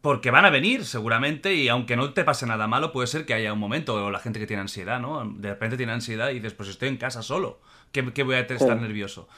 [0.00, 3.34] porque van a venir, seguramente, y aunque no te pase nada malo, puede ser que
[3.34, 5.24] haya un momento, o la gente que tiene ansiedad, ¿no?
[5.24, 7.60] De repente tiene ansiedad y dices, pues estoy en casa solo,
[7.92, 9.28] ¿qué, voy a estar nervioso?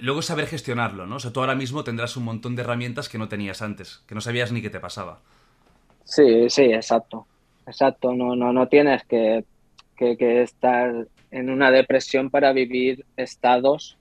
[0.00, 1.16] Luego saber gestionarlo, ¿no?
[1.16, 4.14] O sea, tú ahora mismo tendrás un montón de herramientas que no tenías antes, que
[4.14, 5.20] no sabías ni qué te pasaba.
[6.04, 7.26] Sí, sí, exacto.
[7.66, 9.44] Exacto, no, no, no tienes que,
[9.96, 13.97] que estar en una depresión para vivir estados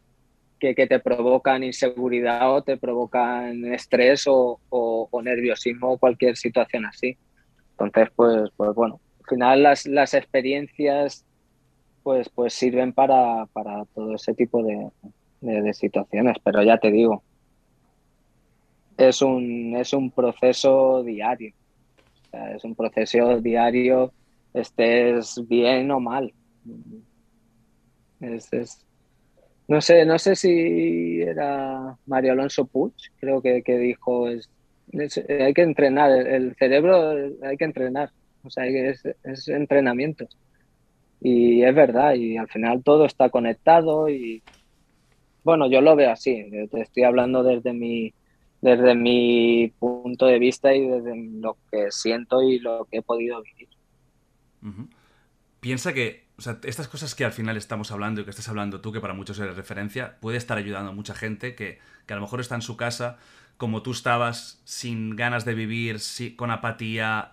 [0.59, 4.59] que, te provocan inseguridad o te provocan estrés o,
[5.23, 7.17] nerviosismo o cualquier situación así.
[7.71, 11.25] Entonces, pues, pues bueno, al final las, las experiencias
[12.03, 14.89] pues, pues sirven para, para todo ese tipo de,
[15.41, 17.21] de, situaciones, pero ya te digo,
[18.97, 21.53] es un, es un proceso diario.
[22.55, 24.13] es un proceso diario,
[24.53, 26.33] estés bien o mal.
[28.19, 28.86] Es, es,
[29.67, 34.49] no sé, no sé si era Mario Alonso Puig, creo que, dijo, es,
[35.29, 37.13] hay que entrenar, el, cerebro
[37.43, 38.11] hay que entrenar,
[38.43, 40.27] o sea, es, es entrenamiento.
[41.19, 44.43] Y es verdad, y al final todo está conectado y
[45.47, 48.13] bueno, yo lo veo así, te estoy hablando desde mi,
[48.59, 53.41] desde mi punto de vista y desde lo que siento y lo que he podido
[53.41, 53.69] vivir.
[55.61, 58.79] Piensa que o sea, estas cosas que al final estamos hablando y que estás hablando
[58.79, 62.21] tú, que para muchos eres referencia, puede estar ayudando a mucha gente que, a lo
[62.21, 63.17] mejor está en su casa
[63.57, 65.97] como tú estabas, sin ganas de vivir,
[66.35, 67.31] con apatía,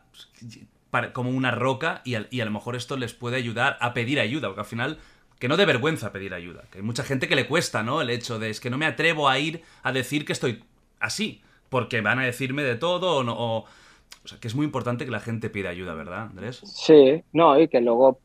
[1.12, 4.60] como una roca, y a, lo mejor esto les puede ayudar a pedir ayuda, porque
[4.60, 4.98] al final
[5.38, 6.62] que no de vergüenza pedir ayuda.
[6.70, 8.00] Que hay mucha gente que le cuesta, ¿no?
[8.00, 10.64] El hecho de es que no me atrevo a ir a decir que estoy
[10.98, 13.34] así, porque van a decirme de todo o no.
[13.36, 13.66] O,
[14.24, 16.62] sea, que es muy importante que la gente pida ayuda, ¿verdad, Andrés?
[16.64, 18.18] Sí, no, y que luego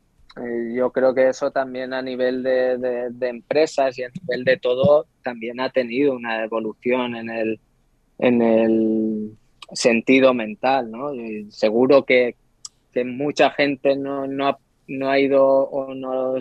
[0.74, 5.60] yo creo que eso también a nivel de, empresas y a nivel de todo también
[5.60, 7.60] ha tenido una evolución en el,
[8.18, 9.32] en el
[9.72, 11.12] sentido mental, ¿no?
[11.50, 12.36] Seguro que,
[12.92, 16.36] que mucha gente no, no, ha, no ha ido o no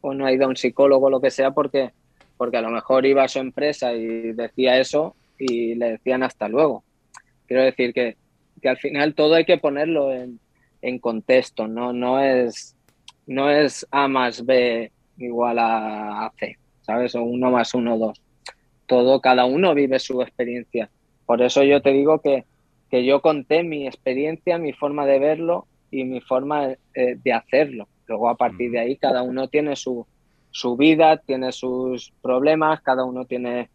[0.00, 1.90] o no ha ido a un psicólogo o lo que sea porque,
[2.36, 6.48] porque a lo mejor iba a su empresa y decía eso y le decían hasta
[6.48, 6.84] luego.
[7.46, 8.16] Quiero decir que,
[8.64, 11.92] al final todo hay que ponerlo en, contexto, ¿no?
[11.92, 12.76] No es,
[13.30, 17.14] no es A más B igual a, C, ¿sabes?
[17.14, 18.20] O uno más uno, dos.
[18.86, 20.90] Todo, cada uno vive su experiencia.
[21.26, 22.44] Por eso yo te digo que,
[22.90, 26.78] que yo conté mi experiencia, mi forma de verlo y mi forma eh,
[27.22, 27.86] de hacerlo.
[28.08, 30.04] Luego a partir de ahí cada uno tiene su,
[30.50, 33.70] su vida, tiene sus problemas, cada uno tiene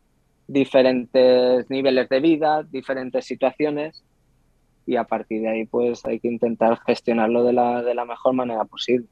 [0.47, 4.03] diferentes niveles de vida, diferentes situaciones
[4.85, 8.33] y a partir de ahí pues hay que intentar gestionarlo de la, de la mejor
[8.33, 9.07] manera posible.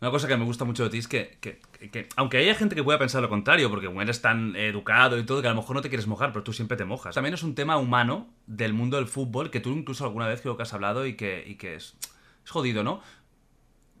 [0.00, 1.60] Una cosa que me gusta mucho de ti es que, que,
[1.90, 5.24] que, aunque haya gente que pueda pensar lo contrario, porque como eres tan educado y
[5.24, 7.14] todo, que a lo mejor no te quieres mojar, pero tú siempre te mojas.
[7.14, 10.56] También es un tema humano del mundo del fútbol que tú incluso alguna vez creo
[10.56, 11.96] que has hablado y que, y que es,
[12.44, 13.00] es jodido, ¿no?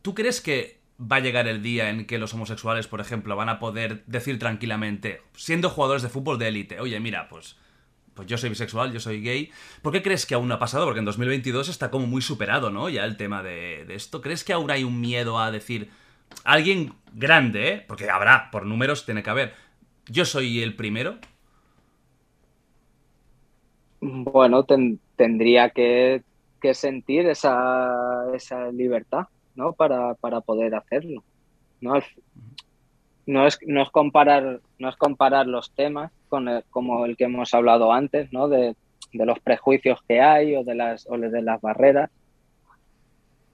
[0.02, 3.48] ¿Tú crees que va a llegar el día en que los homosexuales, por ejemplo, van
[3.48, 7.56] a poder decir tranquilamente, siendo jugadores de fútbol de élite, oye, mira, pues,
[8.14, 9.50] pues yo soy bisexual, yo soy gay?
[9.82, 10.84] ¿Por qué crees que aún no ha pasado?
[10.84, 12.88] Porque en 2022 está como muy superado, ¿no?
[12.88, 14.20] Ya el tema de, esto.
[14.20, 15.90] ¿Crees que aún hay un miedo a decir,
[16.44, 17.84] alguien grande, ¿eh?
[17.86, 19.54] Porque habrá, por números tiene que haber.
[20.06, 21.18] Yo soy el primero.
[24.00, 24.66] Bueno,
[25.16, 26.22] tendría que,
[26.60, 29.26] que sentir esa, esa libertad.
[29.54, 29.72] ¿no?
[29.72, 31.22] Para, para poder hacerlo.
[31.80, 31.94] ¿no?
[33.26, 37.52] No es, no, es comparar, no es comparar los temas con como el que hemos
[37.52, 38.48] hablado antes, ¿no?
[38.48, 38.74] De,
[39.12, 42.10] de, los prejuicios que hay o de las, o de las barreras,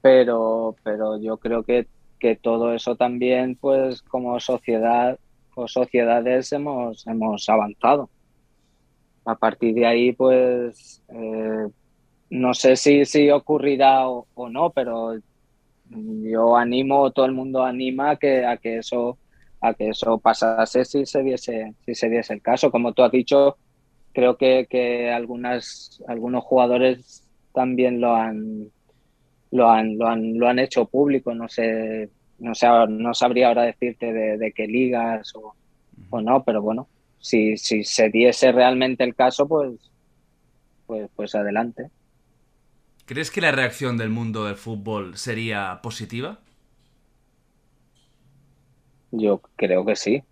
[0.01, 1.89] pero, pero yo creo que,
[2.20, 5.18] que todo eso también, pues como sociedad
[5.57, 8.09] o sociedades hemos, hemos avanzado.
[9.24, 11.66] A partir de ahí, pues eh,
[12.31, 15.18] no sé si, si ocurrirá o, o, no, pero
[15.91, 19.18] yo animo, todo el mundo anima a que, a que eso
[19.61, 22.70] a que eso pasase si se diese, si se diese el caso.
[22.70, 23.56] Como tú has dicho,
[24.12, 28.70] creo que, que algunas, algunos jugadores también lo han,
[29.50, 31.34] lo han, lo han, lo han hecho público.
[31.34, 35.54] No sé, no sé, no sabría ahora decirte de, qué ligas o,
[36.11, 36.88] o, no, pero bueno,
[37.18, 39.90] si, si se diese realmente el caso, pues,
[40.86, 41.90] pues, pues adelante.
[43.06, 46.40] ¿Crees que la reacción del mundo del fútbol sería positiva?
[49.11, 50.22] Yo creo que sí.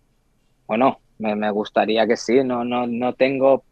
[0.67, 2.43] Bueno, me, me gustaría que sí.
[2.45, 3.65] No, no, no tengo.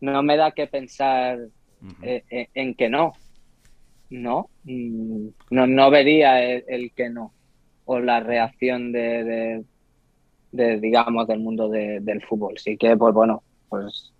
[0.00, 1.38] No me da que pensar
[2.02, 3.12] eh, eh, en, que no.
[4.10, 4.50] No.
[4.64, 7.32] Mm, no, no vería el, que no.
[7.84, 9.64] O la reacción de,
[10.52, 12.58] de, digamos, del mundo del fútbol.
[12.58, 14.12] Sí que, pues bueno, pues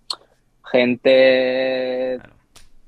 [0.71, 2.19] gente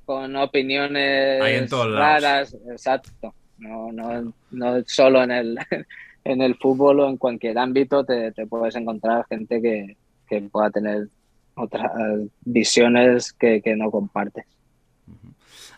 [0.04, 3.34] con opiniones raras, exacto.
[3.59, 5.59] No, no, no solo en el,
[6.24, 9.96] en el fútbol o en cualquier ámbito te, puedes encontrar gente que,
[10.50, 11.08] pueda tener
[11.54, 11.90] otras
[12.44, 14.44] visiones que, no compartes.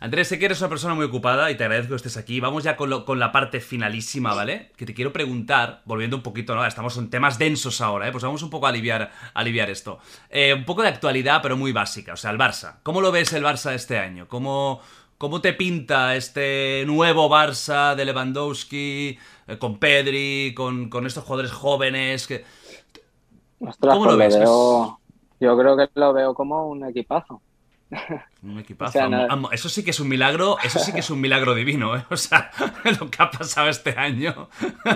[0.01, 2.41] Andrés, sé que eres una persona muy ocupada y te agradezco que estés aquí.
[2.41, 4.73] Vamos ya con, la parte finalísima, ¿vale?
[4.77, 6.65] Que te quiero preguntar, volviendo un poquito, ¿no?
[6.65, 8.11] Estamos en temas densos ahora, ¿eh?
[8.11, 9.99] Pues vamos un poco a aliviar, aliviar esto.
[10.31, 12.15] Eh, un poco de actualidad, pero muy básica.
[12.15, 12.77] O sea, el Barça.
[12.83, 14.27] ¿Cómo lo ves el Barça este año?
[14.27, 14.81] ¿Cómo,
[15.21, 19.19] cómo te pinta este nuevo Barça de Lewandowski,
[19.59, 22.27] con Pedri, con, estos jugadores jóvenes?
[22.27, 22.45] Que...
[23.81, 24.49] ¿Cómo lo pues ves?
[25.41, 27.41] yo creo que lo veo como un equipazo.
[28.43, 28.99] Un equipazo.
[29.53, 32.05] Eso sí que es un milagro, eso sí que es un milagro divino, ¿eh?
[32.11, 32.51] O sea,
[33.01, 34.49] lo que ha pasado este año.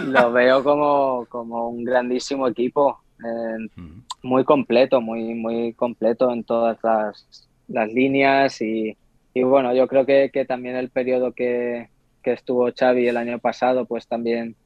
[0.05, 3.91] Lo veo como, como un grandísimo equipo, eh,
[4.23, 8.97] muy completo, muy, muy completo en todas las, las líneas y,
[9.35, 11.91] y, bueno, yo creo que, que también el periodo que,
[12.25, 14.57] que, estuvo Xavi el año pasado, pues también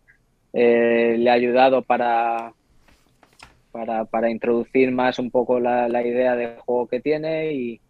[0.52, 2.54] eh, le ha ayudado para,
[3.72, 7.80] para, para, introducir más un poco la, la idea de juego que tiene y,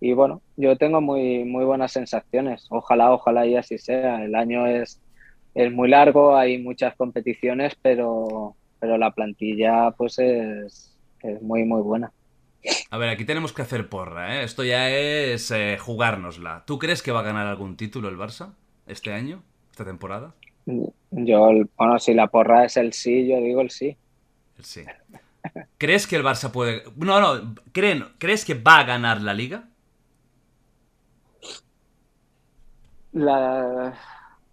[0.00, 2.66] y bueno, yo tengo muy, muy buenas sensaciones.
[2.70, 4.22] Ojalá, ojalá y así sea.
[4.22, 5.00] El año es,
[5.54, 11.80] es muy largo, hay muchas competiciones, pero, pero la plantilla pues es, es muy, muy
[11.80, 12.12] buena.
[12.90, 14.44] A ver, aquí tenemos que hacer porra, ¿eh?
[14.44, 16.64] Esto ya es eh, jugárnosla.
[16.66, 18.54] ¿Tú crees que va a ganar algún título el Barça
[18.86, 20.34] este año, esta temporada?
[20.66, 23.96] Yo, bueno, si la porra es el sí, yo digo el sí.
[24.58, 24.84] El sí.
[25.78, 26.82] ¿Crees que el Barça puede...
[26.96, 28.04] No, no, ¿creen...
[28.18, 29.68] ¿crees que va a ganar la liga?
[33.12, 33.94] La...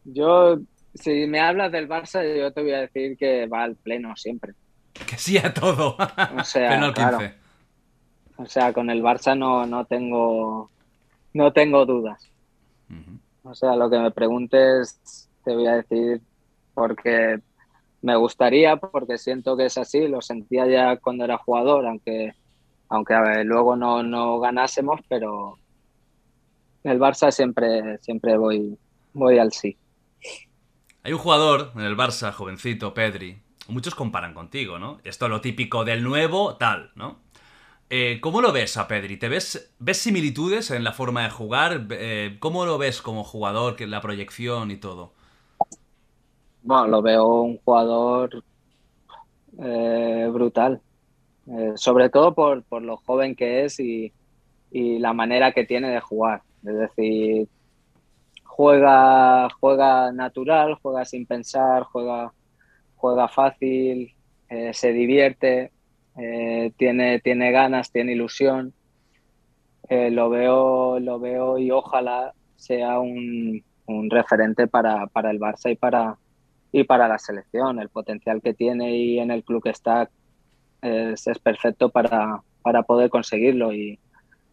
[0.03, 0.59] Yo,
[0.93, 4.53] si me hablas del Barça, yo te voy a decir que va al pleno siempre.
[4.93, 5.95] Que sí a todo.
[6.37, 7.09] O sea, Pleno al 15.
[7.09, 7.33] claro.
[8.37, 10.71] O sea, con el Barça no, no tengo
[11.33, 12.29] no tengo dudas.
[13.43, 16.21] O sea, lo que me preguntes te voy a decir
[16.73, 17.39] porque
[18.01, 22.33] me gustaría, porque siento que es así, lo sentía ya cuando era jugador, aunque,
[22.89, 25.57] aunque a ver, luego no, no ganásemos, pero
[26.83, 28.77] el Barça siempre, siempre voy,
[29.13, 29.77] voy al sí.
[31.03, 33.41] Hay un jugador en el Barça, jovencito, Pedri.
[33.67, 34.99] Muchos comparan contigo, ¿no?
[35.03, 37.19] Esto es lo típico del nuevo, tal, ¿no?
[37.93, 39.17] Eh, ¿Cómo lo ves a Pedri?
[39.17, 41.87] ¿Te ves, ves similitudes en la forma de jugar?
[41.91, 45.13] Eh, ¿Cómo lo ves como jugador, que la proyección y todo?
[46.63, 48.43] Bueno, lo veo un jugador
[49.59, 50.81] eh, brutal,
[51.47, 54.13] Eh, sobre todo por, por lo joven que es y,
[54.71, 56.43] y la manera que tiene de jugar.
[56.63, 57.49] Es decir,
[58.43, 62.33] juega, juega natural, juega sin pensar, juega,
[62.95, 64.15] juega fácil,
[64.73, 65.73] se divierte,
[66.17, 68.73] eh, tiene, tiene ganas, tiene ilusión.
[69.89, 73.63] Eh, lo veo, lo veo y ojalá sea un,
[74.09, 76.17] referente para, para el Barça y para,
[76.71, 77.79] y para la selección.
[77.79, 80.09] El potencial que tiene y en el club que está
[80.81, 83.73] es, es perfecto para, para poder conseguirlo.
[83.73, 83.99] Y,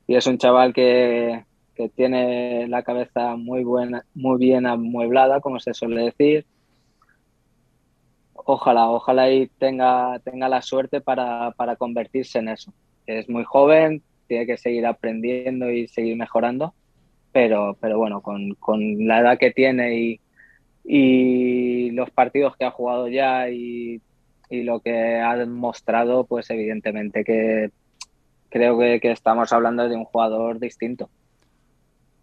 [0.07, 1.45] y es un chaval que,
[1.79, 6.45] que tiene la cabeza muy buena, muy bien amueblada, como se suele decir.
[8.51, 12.73] Ojalá, ojalá y tenga, tenga la suerte para, para convertirse en eso.
[13.05, 16.73] Es muy joven, tiene que seguir aprendiendo y seguir mejorando,
[17.31, 20.21] pero, pero bueno, con, con la edad que tiene y,
[20.83, 24.01] y los partidos que ha jugado ya y,
[24.49, 27.71] y lo que ha mostrado, pues evidentemente que
[28.49, 31.11] creo que, que estamos hablando de un jugador distinto.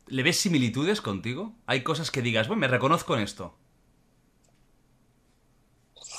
[0.07, 1.53] ¿Le ves similitudes contigo?
[1.67, 3.59] ¿Hay cosas que digas, bueno, me reconozco en esto?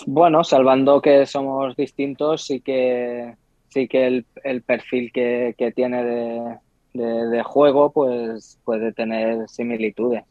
[0.07, 3.37] Bueno, salvando que somos distintos, sí que,
[3.69, 6.59] sí que el, perfil que, tiene de,
[6.93, 10.25] de, de juego pues puede tener similitudes.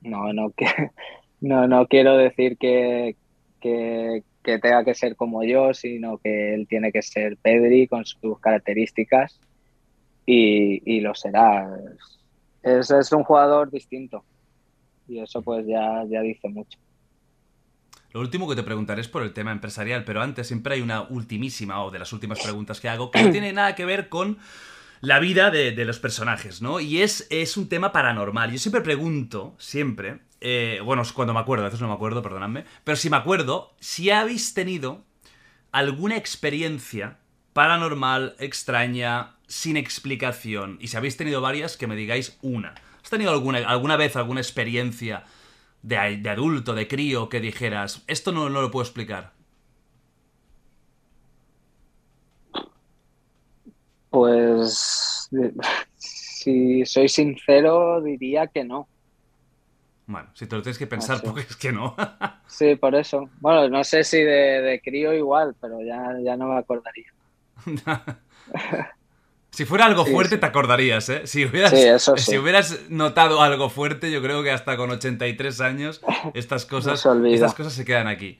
[0.00, 0.66] No, no, que,
[1.40, 3.16] no, no quiero decir que,
[3.60, 8.04] que, que tenga que ser como yo, sino que él tiene que ser Pedri con
[8.04, 9.38] sus características
[10.24, 11.68] y, y lo será.
[12.62, 14.24] Es, es un jugador distinto
[15.08, 16.78] y eso pues ya, ya dice mucho.
[18.16, 21.02] Lo último que te preguntaré es por el tema empresarial, pero antes siempre hay una
[21.02, 24.38] ultimísima o de las últimas preguntas que hago que no tiene nada que ver con
[25.02, 26.80] la vida de, los personajes, ¿no?
[26.80, 28.50] Y es, es un tema paranormal.
[28.52, 32.64] Yo siempre pregunto, siempre, eh, bueno, cuando me acuerdo, a veces no me acuerdo, perdonadme,
[32.84, 35.04] pero si me acuerdo, si habéis tenido
[35.70, 37.18] alguna experiencia
[37.52, 42.76] paranormal, extraña, sin explicación, y si habéis tenido varias, que me digáis una.
[43.04, 45.24] ¿Has tenido alguna, alguna vez alguna experiencia
[45.82, 49.34] de, de adulto, de crío, que dijeras, esto no, no lo puedo explicar?
[54.10, 55.28] Pues
[55.96, 58.88] si soy sincero, diría que no.
[60.06, 61.26] Bueno, si te lo tienes que pensar, Ah, sí.
[61.26, 61.94] porque es que no.
[62.46, 63.30] Sí, por eso.
[63.40, 67.12] Bueno, no sé si de, de crío igual, pero ya, ya no me acordaría.
[69.56, 70.40] si fuera algo Sí, fuerte, sí.
[70.40, 71.22] te acordarías, ¿eh?
[71.26, 72.32] Si hubieras, Sí, eso sí.
[72.32, 76.02] si hubieras notado algo fuerte, yo creo que hasta con 83 años
[76.34, 77.34] estas cosas, se olvida.
[77.36, 78.38] estas cosas se quedan aquí.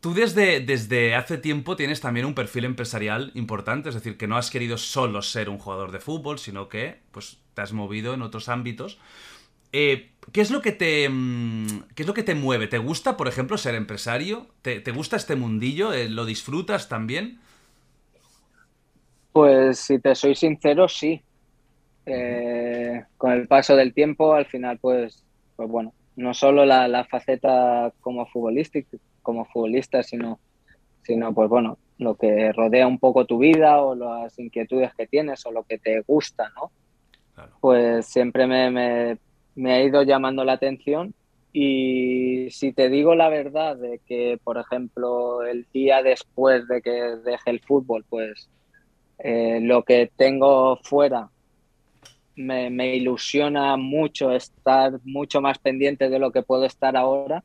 [0.00, 4.36] Tú desde, desde hace tiempo tienes también un perfil empresarial importante, es decir, que no
[4.36, 8.20] has querido solo ser un jugador de fútbol, sino que pues, te has movido en
[8.20, 8.98] otros ámbitos.
[9.72, 12.66] Eh, ¿qué, es lo que te, mm, ¿Qué es lo que te mueve?
[12.66, 14.48] ¿Te gusta, por ejemplo, ser empresario?
[14.60, 15.92] ¿Te, te gusta este mundillo?
[15.94, 17.40] Eh, ¿Lo disfrutas también?
[19.32, 21.22] Pues si te soy sincero, sí.
[22.06, 25.24] Eh, con el paso del tiempo, al final, pues,
[25.56, 28.80] pues bueno, no solo la, la faceta como futbolista,
[29.22, 30.40] como futbolista, sino,
[31.02, 35.44] sino pues bueno, lo que rodea un poco tu vida o las inquietudes que tienes
[35.46, 36.70] o lo que te gusta, ¿no?
[37.34, 37.52] Claro.
[37.60, 39.18] Pues siempre me, me,
[39.54, 41.14] me ha ido llamando la atención
[41.52, 46.90] y si te digo la verdad de que, por ejemplo, el día después de que
[46.90, 48.48] deje el fútbol, pues
[49.22, 51.28] eh, lo que tengo fuera
[52.36, 57.44] me, ilusiona mucho estar mucho más pendiente de lo que puedo estar ahora,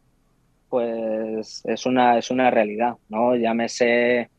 [0.70, 3.36] pues es una, es una realidad, ¿no?
[3.36, 4.30] Llámese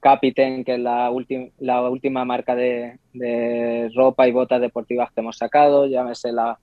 [0.00, 1.10] Capiten, que es la,
[1.58, 6.58] la última marca de, de, ropa y botas deportivas que hemos sacado, llámese la,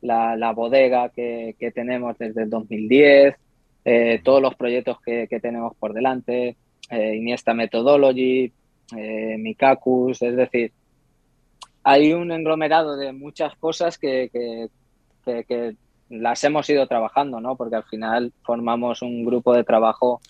[0.00, 3.34] la, la bodega que, que, tenemos desde el 2010,
[3.84, 6.56] eh, todos los proyectos que, que, tenemos por delante,
[6.90, 8.52] eh, Iniesta Methodology,
[8.96, 10.72] eh, Mikacus, es decir,
[11.82, 14.28] hay un englomerado de muchas cosas que,
[15.24, 15.76] que,
[16.08, 17.56] las hemos ido trabajando, ¿no?
[17.56, 20.20] Porque al final formamos un grupo de trabajo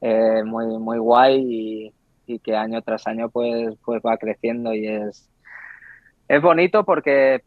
[0.00, 1.92] eh, muy, muy guay
[2.26, 5.30] y, que año tras año pues, pues va creciendo y es,
[6.26, 7.42] es bonito porque,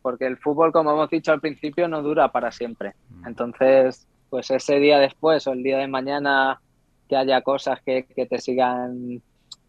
[0.00, 2.94] porque el fútbol, como hemos dicho al principio, no dura para siempre.
[3.08, 3.26] Mm.
[3.26, 6.60] Entonces, pues ese día después o el día de mañana
[7.08, 9.22] que haya cosas que, que te sigan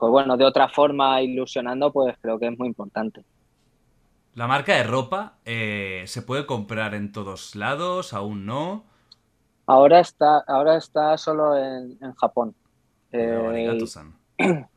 [0.04, 3.24] pues bueno, de otra forma ilusionando, pues creo que es muy importante.
[4.34, 8.84] La marca de ropa eh, se puede comprar en todos lados, aún no.
[9.66, 12.54] Ahora está, ahora está solo en, Japón.
[13.14, 13.80] Eh,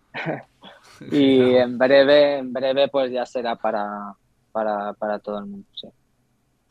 [1.10, 4.14] y en breve, en breve, pues ya será para,
[4.52, 5.66] para, para todo el mundo.
[5.74, 5.88] Sí.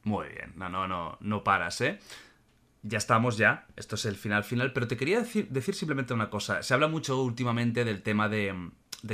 [0.06, 2.00] Muy bien, no, no, no, no paras, ¿eh?
[2.88, 6.62] Ya estamos ya, esto es el final final, pero te quería decir, simplemente una cosa.
[6.62, 8.54] Se habla mucho últimamente del tema de,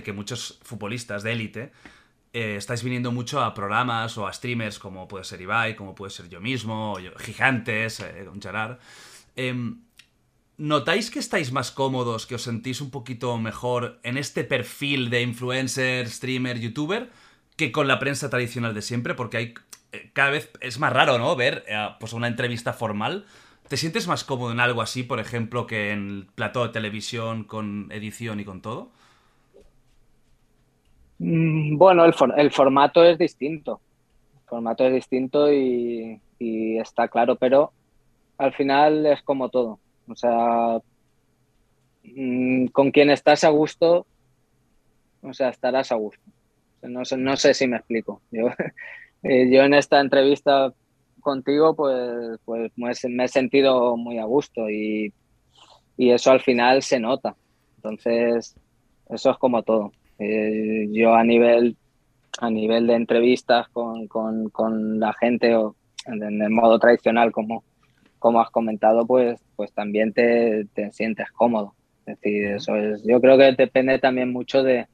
[0.04, 1.72] que muchos futbolistas de élite
[2.34, 6.12] eh, estáis viniendo mucho a programas o a streamers como puede ser Ibai, como puede
[6.12, 8.78] ser yo mismo, Gigantes, eh, con Gerard.
[9.38, 9.80] Em,
[10.58, 15.22] ¿Notáis que estáis más cómodos, que os sentís un poquito mejor en este perfil de
[15.22, 17.10] influencer, streamer, youtuber,
[17.56, 19.16] que con la prensa tradicional de siempre?
[19.16, 19.54] Porque hay
[19.94, 21.38] eh, cada vez es más raro, ¿no?
[21.38, 21.64] Ver
[22.00, 23.26] pues una entrevista formal
[23.72, 27.46] ¿Te sientes más cómodo en algo así, por ejemplo, que en el plató de televisión
[27.46, 28.90] con edición y con todo?
[31.20, 33.80] Mm, bueno, el, formato es distinto.
[34.36, 37.72] El formato es distinto y, está claro, pero
[38.38, 39.80] al final es como todo.
[40.10, 40.82] O sea,
[42.04, 44.06] mm, con quien estás a gusto,
[45.22, 46.22] o sea, estarás a gusto.
[46.82, 48.22] No sé, no sé si me explico.
[48.32, 48.48] Yo,
[49.24, 50.74] eh, yo en esta entrevista
[51.22, 55.14] contigo, pues, pues me he sentido muy a gusto y,
[55.98, 57.36] eso al final se nota.
[57.76, 58.56] Entonces,
[59.10, 59.92] eso es como todo.
[60.18, 61.78] Eh, yo a nivel,
[62.40, 65.76] a nivel de entrevistas con, la gente o
[66.08, 67.64] en el modo tradicional, como,
[68.18, 71.76] como has comentado, pues, pues también te, sientes cómodo.
[72.06, 74.88] Es decir, eso es, yo creo que depende también mucho de,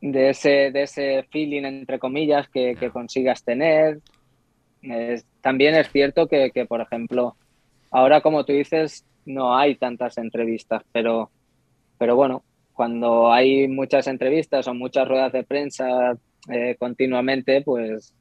[0.00, 4.00] de ese, de ese feeling, entre comillas, que, que consigas tener,
[5.40, 7.36] también es cierto que, por ejemplo,
[7.90, 11.30] ahora como tú dices, no hay tantas entrevistas, pero,
[11.98, 16.16] pero bueno, cuando hay muchas entrevistas o muchas ruedas de prensa
[16.48, 18.14] eh, continuamente, pues,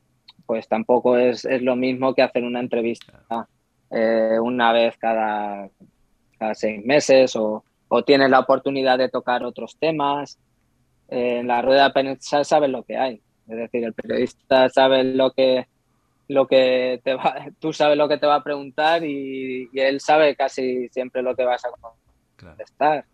[0.45, 3.47] pues tampoco es, lo mismo que hacer una entrevista
[3.91, 5.69] eh, una vez cada,
[6.39, 10.39] cada seis meses o, o, tienes la oportunidad de tocar otros temas.
[11.09, 15.03] Eh, en la rueda de prensa sabes lo que hay, es decir, el periodista sabe
[15.03, 15.67] lo que
[16.27, 20.35] lo que te va, tú sabes lo que te va a preguntar y, él sabe
[20.35, 21.69] casi siempre lo que vas a
[22.37, 23.05] contestar.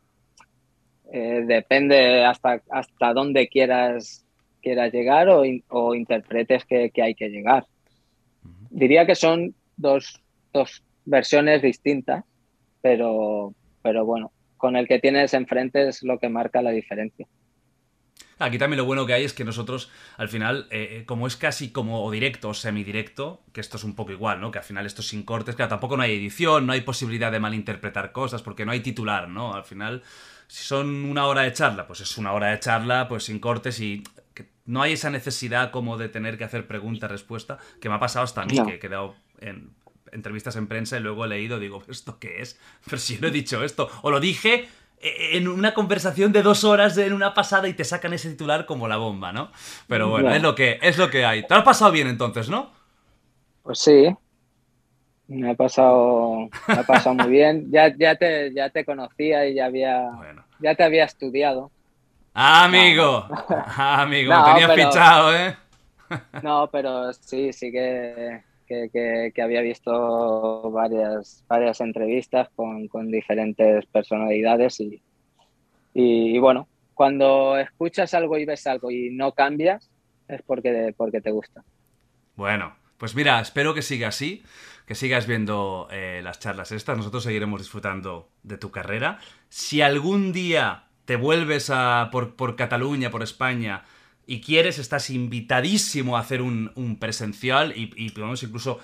[1.13, 4.25] Eh, depende hasta, hasta dónde quieras,
[4.61, 7.65] quieras llegar o, o interpretes que, hay que llegar.
[8.69, 10.21] Diría que son dos,
[10.53, 12.23] dos versiones distintas,
[12.81, 17.27] pero, pero bueno, con el que tienes enfrente es lo que marca la diferencia.
[18.41, 21.37] Aquí también lo bueno que hay es que nosotros, al final, eh, eh, como es
[21.37, 24.51] casi como directo o semidirecto, que esto es un poco igual, ¿no?
[24.51, 27.39] Que al final esto sin cortes, claro, tampoco no hay edición, no hay posibilidad de
[27.39, 29.53] malinterpretar cosas, porque no hay titular, ¿no?
[29.53, 30.03] Al final,
[30.47, 33.79] si son una hora de charla, pues es una hora de charla, pues sin cortes
[33.79, 34.03] y
[34.65, 38.41] no hay esa necesidad como de tener que hacer pregunta-respuesta, que me ha pasado hasta
[38.41, 39.71] a mí, que he quedado en
[40.11, 42.59] entrevistas en prensa y luego he leído, digo, ¿esto qué es?
[42.85, 44.67] Pero si yo no he dicho esto, o lo dije
[45.01, 48.87] en una conversación de dos horas en una pasada y te sacan ese titular como
[48.87, 49.51] la bomba, ¿no?
[49.87, 51.45] Pero bueno, es lo que es lo que hay.
[51.47, 52.71] ¿Te has pasado bien entonces, no?
[53.63, 54.15] Pues sí.
[55.27, 57.67] Me ha pasado, me ha pasado muy bien.
[57.71, 60.11] Ya, ya, te, ya te conocía y ya había
[60.59, 61.71] ya te había estudiado.
[62.33, 63.27] Ah, amigo.
[63.49, 65.55] Ah, amigo, me tenías fichado, ¿eh?
[66.43, 68.43] No, pero sí, sí que
[68.91, 75.01] que, había visto varias, varias entrevistas con, diferentes personalidades y,
[75.93, 79.89] y, bueno, cuando escuchas algo y ves algo y no cambias
[80.27, 81.63] es porque, porque te gusta.
[82.35, 84.43] Bueno, pues mira, espero que siga así,
[84.85, 89.19] que sigas viendo eh, las charlas estas, nosotros seguiremos disfrutando de tu carrera.
[89.49, 93.83] Si algún día te vuelves a, por, por Cataluña, por España,
[94.27, 98.79] y quieres, estás invitadísimo a hacer un, presencial y, podemos incluso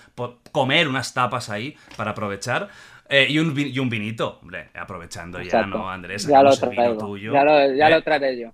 [0.52, 2.70] comer unas tapas ahí para aprovechar.
[3.10, 6.28] Eh, y, un, y, un, vinito, hombre, aprovechando ya, ¿no, Andrés?
[6.28, 7.18] Ya lo traigo.
[7.18, 8.02] Ya, lo, ya lo, ¿Eh?
[8.02, 8.52] traeré yo.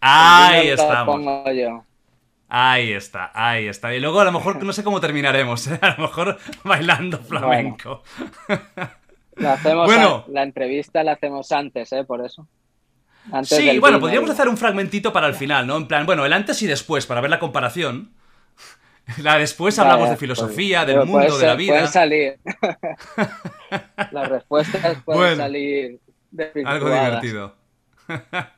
[0.00, 1.20] Ahí estamos.
[2.48, 3.94] Ahí está, ahí está.
[3.94, 5.78] Y luego a lo mejor no sé cómo terminaremos, ¿eh?
[5.80, 8.02] a lo mejor bailando flamenco.
[9.36, 12.04] Bueno, hacemos bueno, la entrevista la hacemos antes, ¿eh?
[12.04, 12.48] Por eso.
[13.44, 15.76] Sí, bueno, podríamos hacer un fragmentito para el final, ¿no?
[15.76, 18.10] En plan, bueno, el antes y después, para ver la comparación.
[19.22, 21.74] La después hablamos de filosofía, del mundo, de la vida.
[21.74, 22.38] Pueden salir.
[24.10, 26.00] Las respuestas pueden salir
[26.64, 27.54] Algo divertido.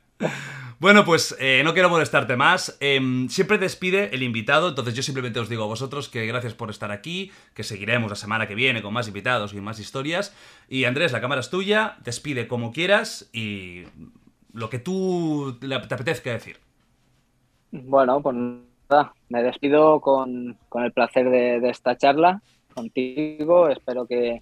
[0.79, 2.77] Bueno, pues eh, no quiero molestarte más.
[2.79, 6.69] Em, siempre despide el invitado, entonces yo simplemente os digo a vosotros que gracias por
[6.69, 10.33] estar aquí, que seguiremos la semana que viene con más invitados y más historias.
[10.69, 13.83] Y Andrés, la cámara es tuya, despide como quieras y
[14.53, 16.57] lo que tú te apetezca decir.
[17.71, 18.35] Bueno, pues
[18.89, 22.41] nada, me despido con, el placer de, esta charla
[22.73, 23.69] contigo.
[23.69, 24.41] Espero que,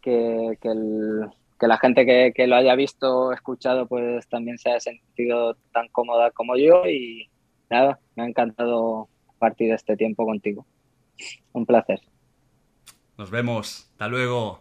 [0.00, 5.56] que el que la gente que, lo haya visto escuchado pues también se haya sentido
[5.72, 7.30] tan cómoda como yo y
[7.70, 9.08] nada, me ha encantado
[9.38, 10.66] partir este tiempo contigo.
[11.52, 12.00] Un placer.
[13.16, 13.88] Nos vemos.
[13.92, 14.60] Hasta luego.